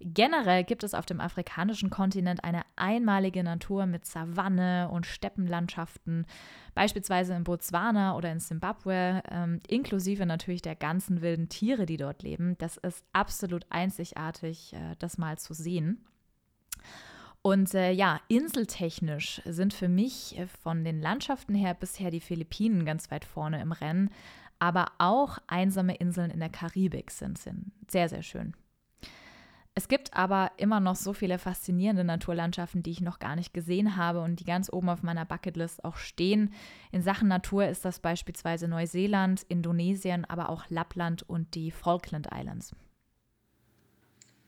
Generell 0.00 0.64
gibt 0.64 0.84
es 0.84 0.92
auf 0.92 1.06
dem 1.06 1.20
afrikanischen 1.20 1.88
Kontinent 1.88 2.44
eine 2.44 2.62
einmalige 2.76 3.42
Natur 3.42 3.86
mit 3.86 4.04
Savanne 4.04 4.90
und 4.90 5.06
Steppenlandschaften, 5.06 6.26
beispielsweise 6.74 7.34
in 7.34 7.44
Botswana 7.44 8.14
oder 8.16 8.30
in 8.30 8.40
Simbabwe, 8.40 9.22
ähm, 9.30 9.60
inklusive 9.68 10.26
natürlich 10.26 10.62
der 10.62 10.76
ganzen 10.76 11.22
wilden 11.22 11.48
Tiere, 11.48 11.86
die 11.86 11.96
dort 11.96 12.22
leben. 12.22 12.56
Das 12.58 12.76
ist 12.76 13.04
absolut 13.12 13.64
einzigartig, 13.70 14.74
äh, 14.74 14.96
das 14.98 15.16
mal 15.16 15.38
zu 15.38 15.54
sehen. 15.54 16.04
Und 17.40 17.74
äh, 17.74 17.92
ja, 17.92 18.20
inseltechnisch 18.28 19.40
sind 19.44 19.72
für 19.72 19.88
mich 19.88 20.36
äh, 20.36 20.46
von 20.48 20.84
den 20.84 21.00
Landschaften 21.00 21.54
her 21.54 21.74
bisher 21.74 22.10
die 22.10 22.20
Philippinen 22.20 22.84
ganz 22.84 23.10
weit 23.10 23.24
vorne 23.24 23.62
im 23.62 23.72
Rennen, 23.72 24.10
aber 24.58 24.86
auch 24.98 25.38
einsame 25.46 25.94
Inseln 25.94 26.30
in 26.30 26.40
der 26.40 26.48
Karibik 26.48 27.10
sind, 27.10 27.38
sind 27.38 27.72
sehr, 27.88 28.08
sehr 28.08 28.22
schön. 28.22 28.54
Es 29.78 29.88
gibt 29.88 30.14
aber 30.14 30.52
immer 30.56 30.80
noch 30.80 30.96
so 30.96 31.12
viele 31.12 31.38
faszinierende 31.38 32.02
Naturlandschaften, 32.02 32.82
die 32.82 32.92
ich 32.92 33.02
noch 33.02 33.18
gar 33.18 33.36
nicht 33.36 33.52
gesehen 33.52 33.96
habe 33.96 34.22
und 34.22 34.40
die 34.40 34.46
ganz 34.46 34.72
oben 34.72 34.88
auf 34.88 35.02
meiner 35.02 35.26
Bucketlist 35.26 35.84
auch 35.84 35.98
stehen. 35.98 36.54
In 36.92 37.02
Sachen 37.02 37.28
Natur 37.28 37.68
ist 37.68 37.84
das 37.84 38.00
beispielsweise 38.00 38.68
Neuseeland, 38.68 39.42
Indonesien, 39.50 40.24
aber 40.24 40.48
auch 40.48 40.64
Lappland 40.70 41.28
und 41.28 41.54
die 41.54 41.70
Falkland 41.70 42.26
Islands. 42.34 42.74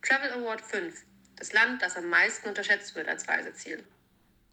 Travel 0.00 0.32
Award 0.32 0.62
5. 0.62 1.04
Das 1.36 1.52
Land, 1.52 1.82
das 1.82 1.98
am 1.98 2.08
meisten 2.08 2.48
unterschätzt 2.48 2.94
wird 2.94 3.06
als 3.06 3.28
Reiseziel. 3.28 3.84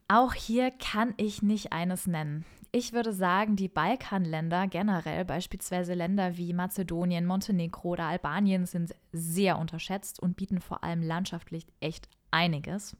Auch 0.09 0.33
hier 0.33 0.71
kann 0.71 1.13
ich 1.15 1.41
nicht 1.41 1.71
eines 1.71 2.05
nennen. 2.05 2.43
Ich 2.77 2.91
würde 2.91 3.13
sagen, 3.13 3.55
die 3.55 3.69
Balkanländer 3.69 4.67
generell, 4.67 5.23
beispielsweise 5.23 5.93
Länder 5.93 6.35
wie 6.35 6.51
Mazedonien, 6.51 7.25
Montenegro 7.25 7.91
oder 7.91 8.03
Albanien, 8.03 8.65
sind 8.65 8.93
sehr 9.13 9.57
unterschätzt 9.57 10.19
und 10.19 10.35
bieten 10.35 10.59
vor 10.59 10.83
allem 10.83 11.01
landschaftlich 11.01 11.65
echt 11.79 12.09
einiges. 12.31 12.97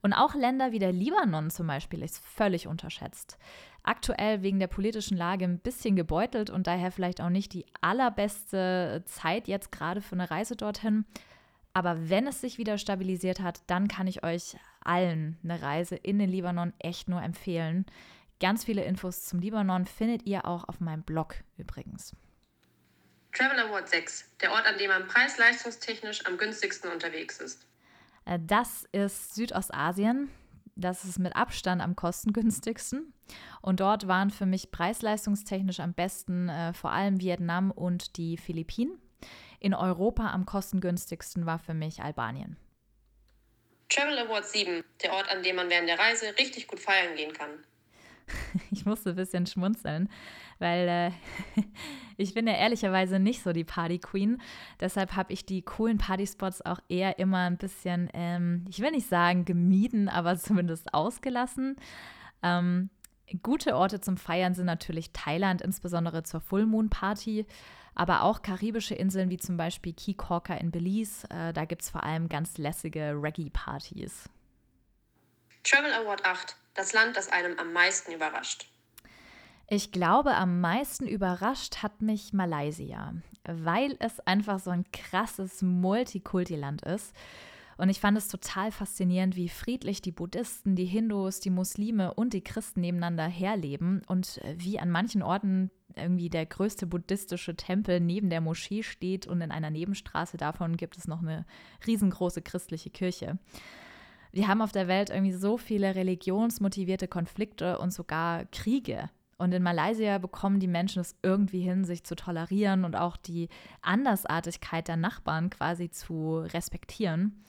Und 0.00 0.14
auch 0.14 0.34
Länder 0.34 0.72
wie 0.72 0.78
der 0.78 0.92
Libanon 0.92 1.50
zum 1.50 1.66
Beispiel 1.66 2.02
ist 2.02 2.24
völlig 2.24 2.68
unterschätzt. 2.68 3.36
Aktuell 3.82 4.40
wegen 4.40 4.60
der 4.60 4.66
politischen 4.66 5.18
Lage 5.18 5.44
ein 5.44 5.58
bisschen 5.58 5.94
gebeutelt 5.94 6.48
und 6.48 6.66
daher 6.66 6.90
vielleicht 6.90 7.20
auch 7.20 7.28
nicht 7.28 7.52
die 7.52 7.66
allerbeste 7.82 9.02
Zeit 9.04 9.46
jetzt 9.46 9.70
gerade 9.70 10.00
für 10.00 10.14
eine 10.14 10.30
Reise 10.30 10.56
dorthin. 10.56 11.04
Aber 11.74 12.08
wenn 12.08 12.26
es 12.26 12.40
sich 12.40 12.56
wieder 12.56 12.78
stabilisiert 12.78 13.40
hat, 13.40 13.60
dann 13.66 13.88
kann 13.88 14.06
ich 14.06 14.24
euch 14.24 14.56
allen 14.80 15.36
eine 15.44 15.60
Reise 15.60 15.96
in 15.96 16.18
den 16.18 16.30
Libanon 16.30 16.72
echt 16.78 17.10
nur 17.10 17.22
empfehlen. 17.22 17.84
Ganz 18.40 18.64
viele 18.64 18.84
Infos 18.84 19.24
zum 19.24 19.40
Libanon 19.40 19.86
findet 19.86 20.26
ihr 20.26 20.46
auch 20.46 20.68
auf 20.68 20.80
meinem 20.80 21.02
Blog 21.02 21.36
übrigens. 21.56 22.14
Travel 23.32 23.58
Award 23.60 23.88
6, 23.88 24.36
der 24.40 24.52
Ort, 24.52 24.66
an 24.66 24.78
dem 24.78 24.88
man 24.88 25.06
preis-leistungstechnisch 25.06 26.26
am 26.26 26.38
günstigsten 26.38 26.90
unterwegs 26.90 27.38
ist. 27.38 27.66
Äh, 28.24 28.38
das 28.40 28.86
ist 28.92 29.34
Südostasien. 29.34 30.30
Das 30.76 31.04
ist 31.04 31.18
mit 31.18 31.34
Abstand 31.34 31.82
am 31.82 31.96
kostengünstigsten. 31.96 33.12
Und 33.62 33.80
dort 33.80 34.06
waren 34.06 34.30
für 34.30 34.46
mich 34.46 34.70
preis-leistungstechnisch 34.70 35.80
am 35.80 35.92
besten 35.92 36.48
äh, 36.48 36.72
vor 36.72 36.92
allem 36.92 37.20
Vietnam 37.20 37.72
und 37.72 38.16
die 38.16 38.36
Philippinen. 38.36 38.96
In 39.58 39.74
Europa 39.74 40.30
am 40.30 40.46
kostengünstigsten 40.46 41.46
war 41.46 41.58
für 41.58 41.74
mich 41.74 42.00
Albanien. 42.00 42.56
Travel 43.88 44.18
Award 44.18 44.46
7, 44.46 44.84
der 45.02 45.12
Ort, 45.12 45.28
an 45.28 45.42
dem 45.42 45.56
man 45.56 45.68
während 45.68 45.88
der 45.88 45.98
Reise 45.98 46.26
richtig 46.38 46.68
gut 46.68 46.78
feiern 46.78 47.16
gehen 47.16 47.32
kann. 47.32 47.50
ich 48.70 48.86
musste 48.86 49.10
ein 49.10 49.16
bisschen 49.16 49.46
schmunzeln, 49.46 50.08
weil 50.58 50.88
äh, 50.88 51.62
ich 52.16 52.34
bin 52.34 52.46
ja 52.46 52.54
ehrlicherweise 52.54 53.18
nicht 53.18 53.42
so 53.42 53.52
die 53.52 53.64
Party 53.64 53.98
Queen. 53.98 54.40
Deshalb 54.80 55.16
habe 55.16 55.32
ich 55.32 55.46
die 55.46 55.62
coolen 55.62 55.98
Partyspots 55.98 56.64
auch 56.64 56.80
eher 56.88 57.18
immer 57.18 57.46
ein 57.46 57.56
bisschen, 57.56 58.08
ähm, 58.14 58.64
ich 58.68 58.80
will 58.80 58.90
nicht 58.90 59.08
sagen 59.08 59.44
gemieden, 59.44 60.08
aber 60.08 60.36
zumindest 60.38 60.94
ausgelassen. 60.94 61.76
Ähm, 62.42 62.90
gute 63.42 63.76
Orte 63.76 64.00
zum 64.00 64.16
Feiern 64.16 64.54
sind 64.54 64.66
natürlich 64.66 65.12
Thailand, 65.12 65.62
insbesondere 65.62 66.22
zur 66.22 66.40
Full 66.40 66.66
Moon 66.66 66.88
Party, 66.88 67.46
aber 67.94 68.22
auch 68.22 68.42
karibische 68.42 68.94
Inseln 68.94 69.28
wie 69.28 69.38
zum 69.38 69.56
Beispiel 69.56 69.92
Key 69.92 70.14
Corker 70.14 70.60
in 70.60 70.70
Belize. 70.70 71.28
Äh, 71.30 71.52
da 71.52 71.64
gibt 71.64 71.82
es 71.82 71.90
vor 71.90 72.04
allem 72.04 72.28
ganz 72.28 72.56
lässige 72.56 73.12
Reggae-Partys. 73.20 74.28
Travel 75.64 75.92
Award 75.92 76.24
8 76.24 76.56
das 76.78 76.92
Land, 76.92 77.16
das 77.16 77.28
einem 77.28 77.58
am 77.58 77.72
meisten 77.72 78.12
überrascht? 78.12 78.70
Ich 79.68 79.92
glaube, 79.92 80.34
am 80.34 80.60
meisten 80.60 81.06
überrascht 81.06 81.82
hat 81.82 82.00
mich 82.00 82.32
Malaysia, 82.32 83.14
weil 83.44 83.96
es 83.98 84.20
einfach 84.20 84.60
so 84.60 84.70
ein 84.70 84.86
krasses 84.92 85.60
Multikulti-Land 85.60 86.82
ist 86.82 87.14
Und 87.76 87.90
ich 87.90 88.00
fand 88.00 88.18
es 88.18 88.28
total 88.28 88.72
faszinierend, 88.72 89.36
wie 89.36 89.48
friedlich 89.48 90.02
die 90.02 90.10
Buddhisten, 90.10 90.74
die 90.74 90.84
Hindus, 90.84 91.38
die 91.38 91.50
Muslime 91.50 92.12
und 92.14 92.32
die 92.32 92.42
Christen 92.42 92.80
nebeneinander 92.80 93.26
herleben 93.26 94.02
und 94.06 94.38
äh, 94.38 94.56
wie 94.58 94.80
an 94.80 94.90
manchen 94.90 95.22
Orten 95.22 95.70
irgendwie 95.94 96.28
der 96.28 96.46
größte 96.46 96.86
buddhistische 96.86 97.54
Tempel 97.56 98.00
neben 98.00 98.30
der 98.30 98.40
Moschee 98.40 98.82
steht 98.82 99.26
und 99.26 99.40
in 99.40 99.52
einer 99.52 99.70
Nebenstraße 99.70 100.36
davon 100.36 100.76
gibt 100.76 100.96
es 100.96 101.06
noch 101.06 101.22
eine 101.22 101.44
riesengroße 101.86 102.42
christliche 102.42 102.90
Kirche. 102.90 103.38
Wir 104.32 104.48
haben 104.48 104.62
auf 104.62 104.72
der 104.72 104.88
Welt 104.88 105.10
irgendwie 105.10 105.32
so 105.32 105.56
viele 105.56 105.94
religionsmotivierte 105.94 107.08
Konflikte 107.08 107.78
und 107.78 107.92
sogar 107.92 108.44
Kriege. 108.46 109.10
Und 109.38 109.52
in 109.54 109.62
Malaysia 109.62 110.18
bekommen 110.18 110.58
die 110.58 110.66
Menschen 110.66 111.00
es 111.00 111.16
irgendwie 111.22 111.60
hin, 111.60 111.84
sich 111.84 112.02
zu 112.02 112.16
tolerieren 112.16 112.84
und 112.84 112.96
auch 112.96 113.16
die 113.16 113.48
Andersartigkeit 113.82 114.88
der 114.88 114.96
Nachbarn 114.96 115.48
quasi 115.48 115.90
zu 115.90 116.38
respektieren. 116.38 117.44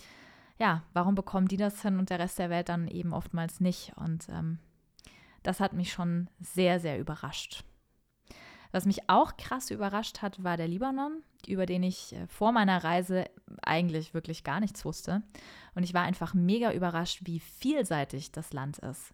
Ja, 0.59 0.83
warum 0.93 1.15
bekommen 1.15 1.47
die 1.47 1.57
das 1.57 1.81
hin 1.81 1.97
und 1.97 2.11
der 2.11 2.19
Rest 2.19 2.37
der 2.37 2.51
Welt 2.51 2.69
dann 2.69 2.87
eben 2.87 3.13
oftmals 3.13 3.59
nicht? 3.59 3.93
Und 3.95 4.29
ähm, 4.29 4.59
das 5.41 5.59
hat 5.59 5.73
mich 5.73 5.91
schon 5.91 6.29
sehr, 6.39 6.79
sehr 6.79 6.99
überrascht. 6.99 7.63
Was 8.71 8.85
mich 8.85 9.09
auch 9.09 9.35
krass 9.37 9.71
überrascht 9.71 10.21
hat, 10.21 10.43
war 10.43 10.57
der 10.57 10.67
Libanon, 10.67 11.23
über 11.47 11.65
den 11.65 11.83
ich 11.83 12.13
äh, 12.13 12.27
vor 12.27 12.51
meiner 12.51 12.83
Reise 12.83 13.25
eigentlich 13.61 14.13
wirklich 14.13 14.43
gar 14.43 14.59
nichts 14.59 14.85
wusste. 14.85 15.21
Und 15.75 15.83
ich 15.83 15.93
war 15.93 16.03
einfach 16.03 16.33
mega 16.33 16.71
überrascht, 16.71 17.21
wie 17.23 17.39
vielseitig 17.39 18.31
das 18.31 18.53
Land 18.53 18.79
ist. 18.79 19.13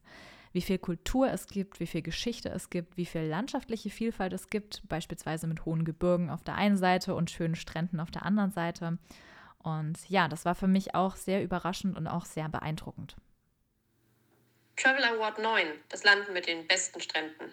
Wie 0.52 0.62
viel 0.62 0.78
Kultur 0.78 1.30
es 1.30 1.48
gibt, 1.48 1.82
wie 1.82 1.88
viel 1.88 2.02
Geschichte 2.02 2.48
es 2.50 2.70
gibt, 2.70 2.96
wie 2.96 3.06
viel 3.06 3.24
landschaftliche 3.24 3.90
Vielfalt 3.90 4.32
es 4.32 4.50
gibt, 4.50 4.88
beispielsweise 4.88 5.48
mit 5.48 5.66
hohen 5.66 5.84
Gebirgen 5.84 6.30
auf 6.30 6.44
der 6.44 6.56
einen 6.56 6.78
Seite 6.78 7.14
und 7.14 7.30
schönen 7.30 7.56
Stränden 7.56 8.00
auf 8.00 8.10
der 8.10 8.26
anderen 8.26 8.52
Seite. 8.52 8.98
Und 9.60 10.10
ja, 10.10 10.30
das 10.30 10.46
war 10.46 10.56
für 10.56 10.68
mich 10.68 10.96
auch 10.96 11.18
sehr 11.18 11.44
überraschend 11.44 11.98
und 11.98 12.08
auch 12.08 12.24
sehr 12.24 12.48
beeindruckend. 12.48 13.18
Travel 14.78 15.04
Award 15.04 15.40
9, 15.40 15.68
das 15.90 16.04
Land 16.04 16.32
mit 16.32 16.48
den 16.48 16.68
besten 16.68 17.02
Stränden. 17.02 17.52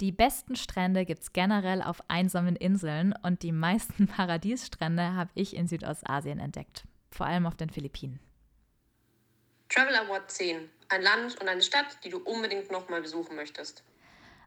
Die 0.00 0.12
besten 0.12 0.56
Strände 0.56 1.06
gibt 1.06 1.22
es 1.22 1.32
generell 1.32 1.80
auf 1.80 2.02
einsamen 2.08 2.54
Inseln 2.54 3.14
und 3.22 3.42
die 3.42 3.52
meisten 3.52 4.06
Paradiesstrände 4.06 5.14
habe 5.14 5.30
ich 5.34 5.56
in 5.56 5.68
Südostasien 5.68 6.38
entdeckt, 6.38 6.84
vor 7.10 7.26
allem 7.26 7.46
auf 7.46 7.56
den 7.56 7.70
Philippinen. 7.70 8.20
Travel 9.70 9.96
Award 9.96 10.30
10, 10.30 10.68
ein 10.90 11.02
Land 11.02 11.40
und 11.40 11.48
eine 11.48 11.62
Stadt, 11.62 11.98
die 12.04 12.10
du 12.10 12.18
unbedingt 12.18 12.70
nochmal 12.70 13.00
besuchen 13.00 13.36
möchtest. 13.36 13.82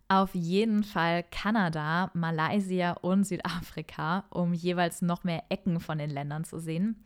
Auf 0.07 0.33
jeden 0.33 0.83
Fall 0.83 1.23
Kanada, 1.23 2.09
Malaysia 2.13 2.93
und 2.93 3.25
Südafrika, 3.25 4.25
um 4.29 4.53
jeweils 4.53 5.01
noch 5.01 5.23
mehr 5.23 5.43
Ecken 5.49 5.79
von 5.79 5.97
den 5.97 6.09
Ländern 6.09 6.45
zu 6.45 6.59
sehen. 6.59 7.03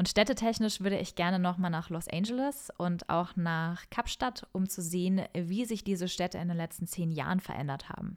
Und 0.00 0.08
städtetechnisch 0.08 0.80
würde 0.80 0.98
ich 0.98 1.14
gerne 1.14 1.38
nochmal 1.38 1.70
nach 1.70 1.90
Los 1.90 2.08
Angeles 2.08 2.70
und 2.78 3.10
auch 3.10 3.36
nach 3.36 3.84
Kapstadt, 3.90 4.46
um 4.52 4.66
zu 4.66 4.80
sehen, 4.80 5.26
wie 5.34 5.66
sich 5.66 5.84
diese 5.84 6.08
Städte 6.08 6.38
in 6.38 6.48
den 6.48 6.56
letzten 6.56 6.86
zehn 6.86 7.10
Jahren 7.12 7.38
verändert 7.38 7.90
haben. 7.90 8.16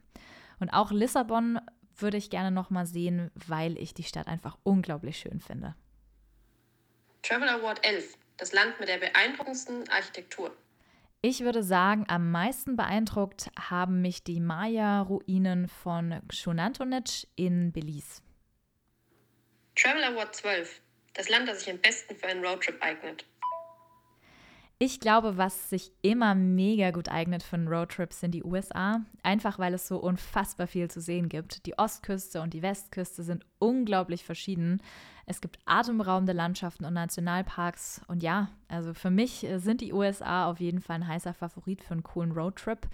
Und 0.60 0.70
auch 0.70 0.92
Lissabon 0.92 1.60
würde 1.98 2.16
ich 2.16 2.30
gerne 2.30 2.50
nochmal 2.50 2.86
sehen, 2.86 3.30
weil 3.34 3.76
ich 3.76 3.92
die 3.92 4.02
Stadt 4.02 4.28
einfach 4.28 4.56
unglaublich 4.62 5.18
schön 5.18 5.40
finde. 5.40 5.74
Travel 7.22 7.50
Award 7.50 7.84
11, 7.84 8.16
das 8.38 8.54
Land 8.54 8.80
mit 8.80 8.88
der 8.88 8.96
beeindruckendsten 8.96 9.86
Architektur. 9.90 10.56
Ich 11.20 11.40
würde 11.40 11.62
sagen, 11.62 12.06
am 12.08 12.30
meisten 12.30 12.76
beeindruckt 12.76 13.50
haben 13.60 14.00
mich 14.00 14.24
die 14.24 14.40
Maya-Ruinen 14.40 15.68
von 15.68 16.22
Xunantunich 16.28 17.28
in 17.36 17.72
Belize. 17.72 18.22
Travel 19.76 20.04
Award 20.04 20.34
12, 20.34 20.80
das 21.14 21.28
Land, 21.28 21.48
das 21.48 21.60
sich 21.60 21.70
am 21.70 21.78
besten 21.78 22.16
für 22.16 22.26
einen 22.26 22.44
Roadtrip 22.44 22.82
eignet. 22.82 23.24
Ich 24.80 24.98
glaube, 24.98 25.38
was 25.38 25.70
sich 25.70 25.92
immer 26.02 26.34
mega 26.34 26.90
gut 26.90 27.08
eignet 27.08 27.44
für 27.44 27.54
einen 27.54 27.68
Roadtrip 27.68 28.12
sind 28.12 28.32
die 28.32 28.42
USA. 28.42 29.00
Einfach 29.22 29.58
weil 29.58 29.72
es 29.72 29.86
so 29.86 29.98
unfassbar 29.98 30.66
viel 30.66 30.90
zu 30.90 31.00
sehen 31.00 31.28
gibt. 31.28 31.64
Die 31.66 31.78
Ostküste 31.78 32.42
und 32.42 32.52
die 32.54 32.62
Westküste 32.62 33.22
sind 33.22 33.46
unglaublich 33.60 34.24
verschieden. 34.24 34.82
Es 35.26 35.40
gibt 35.40 35.58
atemberaubende 35.64 36.32
Landschaften 36.32 36.84
und 36.84 36.94
Nationalparks. 36.94 38.02
Und 38.08 38.22
ja, 38.22 38.48
also 38.68 38.94
für 38.94 39.10
mich 39.10 39.46
sind 39.56 39.80
die 39.80 39.92
USA 39.92 40.50
auf 40.50 40.58
jeden 40.58 40.80
Fall 40.80 40.96
ein 40.96 41.08
heißer 41.08 41.34
Favorit 41.34 41.80
für 41.80 41.92
einen 41.92 42.02
coolen 42.02 42.32
Roadtrip. 42.32 42.88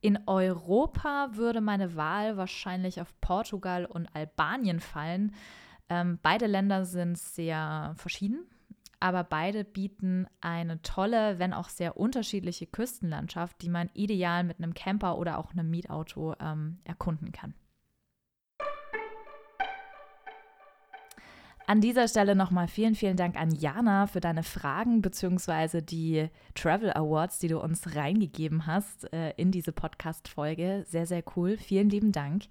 In 0.00 0.18
Europa 0.26 1.28
würde 1.32 1.60
meine 1.60 1.94
Wahl 1.94 2.36
wahrscheinlich 2.36 3.00
auf 3.00 3.14
Portugal 3.20 3.86
und 3.86 4.08
Albanien 4.14 4.80
fallen. 4.80 5.32
Ähm, 5.88 6.18
beide 6.22 6.46
Länder 6.46 6.84
sind 6.84 7.18
sehr 7.18 7.94
verschieden, 7.96 8.46
aber 9.00 9.22
beide 9.24 9.64
bieten 9.64 10.26
eine 10.40 10.80
tolle, 10.82 11.38
wenn 11.38 11.52
auch 11.52 11.68
sehr 11.68 11.96
unterschiedliche 11.96 12.66
Küstenlandschaft, 12.66 13.60
die 13.62 13.68
man 13.68 13.90
ideal 13.92 14.44
mit 14.44 14.58
einem 14.58 14.74
Camper 14.74 15.18
oder 15.18 15.38
auch 15.38 15.52
einem 15.52 15.70
Mietauto 15.70 16.34
ähm, 16.40 16.78
erkunden 16.84 17.32
kann. 17.32 17.54
An 21.66 21.80
dieser 21.80 22.08
Stelle 22.08 22.34
nochmal 22.34 22.68
vielen, 22.68 22.94
vielen 22.94 23.16
Dank 23.16 23.36
an 23.36 23.50
Jana 23.50 24.06
für 24.06 24.20
deine 24.20 24.42
Fragen 24.42 25.00
bzw. 25.00 25.80
die 25.80 26.28
Travel 26.54 26.92
Awards, 26.92 27.38
die 27.38 27.48
du 27.48 27.58
uns 27.58 27.96
reingegeben 27.96 28.66
hast 28.66 29.10
äh, 29.14 29.30
in 29.38 29.50
diese 29.50 29.72
Podcast-Folge. 29.72 30.84
Sehr, 30.86 31.06
sehr 31.06 31.22
cool. 31.36 31.56
Vielen 31.56 31.88
lieben 31.88 32.12
Dank. 32.12 32.44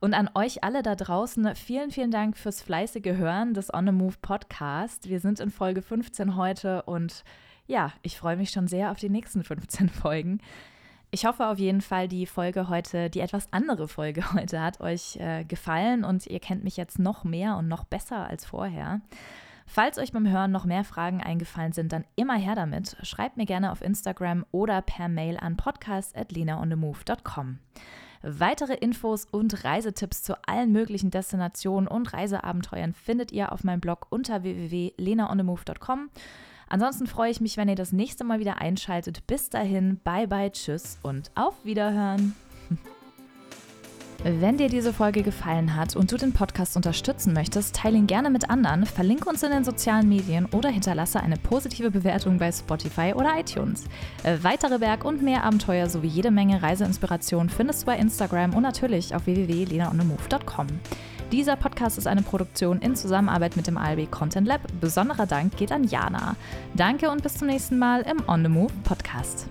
Und 0.00 0.14
an 0.14 0.30
euch 0.34 0.62
alle 0.62 0.82
da 0.82 0.94
draußen, 0.94 1.54
vielen, 1.54 1.90
vielen 1.90 2.10
Dank 2.10 2.36
fürs 2.36 2.62
fleißige 2.62 3.16
Hören 3.16 3.54
des 3.54 3.72
On 3.72 3.86
the 3.86 3.92
Move 3.92 4.16
Podcast. 4.20 5.08
Wir 5.08 5.20
sind 5.20 5.40
in 5.40 5.50
Folge 5.50 5.82
15 5.82 6.36
heute 6.36 6.82
und 6.82 7.24
ja, 7.66 7.92
ich 8.02 8.18
freue 8.18 8.36
mich 8.36 8.50
schon 8.50 8.68
sehr 8.68 8.90
auf 8.90 8.98
die 8.98 9.08
nächsten 9.08 9.42
15 9.42 9.88
Folgen. 9.88 10.40
Ich 11.10 11.24
hoffe 11.24 11.46
auf 11.46 11.58
jeden 11.58 11.80
Fall, 11.80 12.08
die 12.08 12.26
Folge 12.26 12.68
heute, 12.68 13.08
die 13.08 13.20
etwas 13.20 13.50
andere 13.52 13.88
Folge 13.88 14.32
heute 14.34 14.60
hat 14.60 14.80
euch 14.80 15.16
äh, 15.16 15.44
gefallen 15.44 16.04
und 16.04 16.26
ihr 16.26 16.40
kennt 16.40 16.62
mich 16.62 16.76
jetzt 16.76 16.98
noch 16.98 17.24
mehr 17.24 17.56
und 17.56 17.68
noch 17.68 17.84
besser 17.84 18.26
als 18.26 18.44
vorher. 18.44 19.00
Falls 19.66 19.98
euch 19.98 20.12
beim 20.12 20.28
Hören 20.28 20.52
noch 20.52 20.64
mehr 20.64 20.84
Fragen 20.84 21.22
eingefallen 21.22 21.72
sind, 21.72 21.92
dann 21.92 22.04
immer 22.14 22.36
her 22.36 22.54
damit. 22.54 22.96
Schreibt 23.02 23.36
mir 23.36 23.46
gerne 23.46 23.72
auf 23.72 23.82
Instagram 23.82 24.44
oder 24.52 24.80
per 24.82 25.08
Mail 25.08 25.38
an 25.38 25.56
podcast@lenaonthemove.com. 25.56 27.58
Weitere 28.22 28.74
Infos 28.74 29.26
und 29.30 29.64
Reisetipps 29.64 30.22
zu 30.22 30.34
allen 30.48 30.72
möglichen 30.72 31.10
Destinationen 31.10 31.88
und 31.88 32.12
Reiseabenteuern 32.12 32.94
findet 32.94 33.32
ihr 33.32 33.52
auf 33.52 33.64
meinem 33.64 33.80
Blog 33.80 34.06
unter 34.10 34.42
www.lenaonthemove.com. 34.42 36.10
Ansonsten 36.68 37.06
freue 37.06 37.30
ich 37.30 37.40
mich, 37.40 37.56
wenn 37.56 37.68
ihr 37.68 37.76
das 37.76 37.92
nächste 37.92 38.24
Mal 38.24 38.40
wieder 38.40 38.58
einschaltet. 38.58 39.26
Bis 39.26 39.50
dahin, 39.50 40.00
bye 40.02 40.26
bye, 40.26 40.50
tschüss 40.50 40.98
und 41.02 41.30
auf 41.34 41.54
Wiederhören. 41.64 42.34
Wenn 44.24 44.56
dir 44.56 44.68
diese 44.68 44.92
Folge 44.92 45.22
gefallen 45.22 45.76
hat 45.76 45.94
und 45.94 46.10
du 46.10 46.16
den 46.16 46.32
Podcast 46.32 46.76
unterstützen 46.76 47.32
möchtest, 47.32 47.76
teile 47.76 47.96
ihn 47.96 48.06
gerne 48.06 48.30
mit 48.30 48.50
anderen, 48.50 48.84
verlinke 48.86 49.28
uns 49.28 49.42
in 49.42 49.50
den 49.50 49.64
sozialen 49.64 50.08
Medien 50.08 50.46
oder 50.46 50.68
hinterlasse 50.68 51.20
eine 51.20 51.36
positive 51.36 51.90
Bewertung 51.90 52.38
bei 52.38 52.50
Spotify 52.50 53.12
oder 53.14 53.38
iTunes. 53.38 53.84
Äh, 54.24 54.38
weitere 54.42 54.78
Berg- 54.78 55.04
und 55.04 55.22
mehr 55.22 55.44
Abenteuer 55.44 55.88
sowie 55.88 56.08
jede 56.08 56.30
Menge 56.30 56.62
Reiseinspiration 56.62 57.48
findest 57.48 57.82
du 57.82 57.86
bei 57.86 57.98
Instagram 57.98 58.54
und 58.54 58.62
natürlich 58.62 59.14
auf 59.14 59.26
www.lenaonemove.com. 59.26 60.66
Dieser 61.32 61.56
Podcast 61.56 61.98
ist 61.98 62.06
eine 62.06 62.22
Produktion 62.22 62.80
in 62.80 62.94
Zusammenarbeit 62.94 63.56
mit 63.56 63.66
dem 63.66 63.76
ALB 63.76 64.10
Content 64.10 64.46
Lab. 64.46 64.60
Besonderer 64.80 65.26
Dank 65.26 65.56
geht 65.56 65.72
an 65.72 65.84
Jana. 65.84 66.36
Danke 66.74 67.10
und 67.10 67.22
bis 67.22 67.34
zum 67.34 67.48
nächsten 67.48 67.78
Mal 67.78 68.02
im 68.02 68.22
On 68.28 68.42
the 68.42 68.48
Move 68.48 68.72
Podcast. 68.84 69.48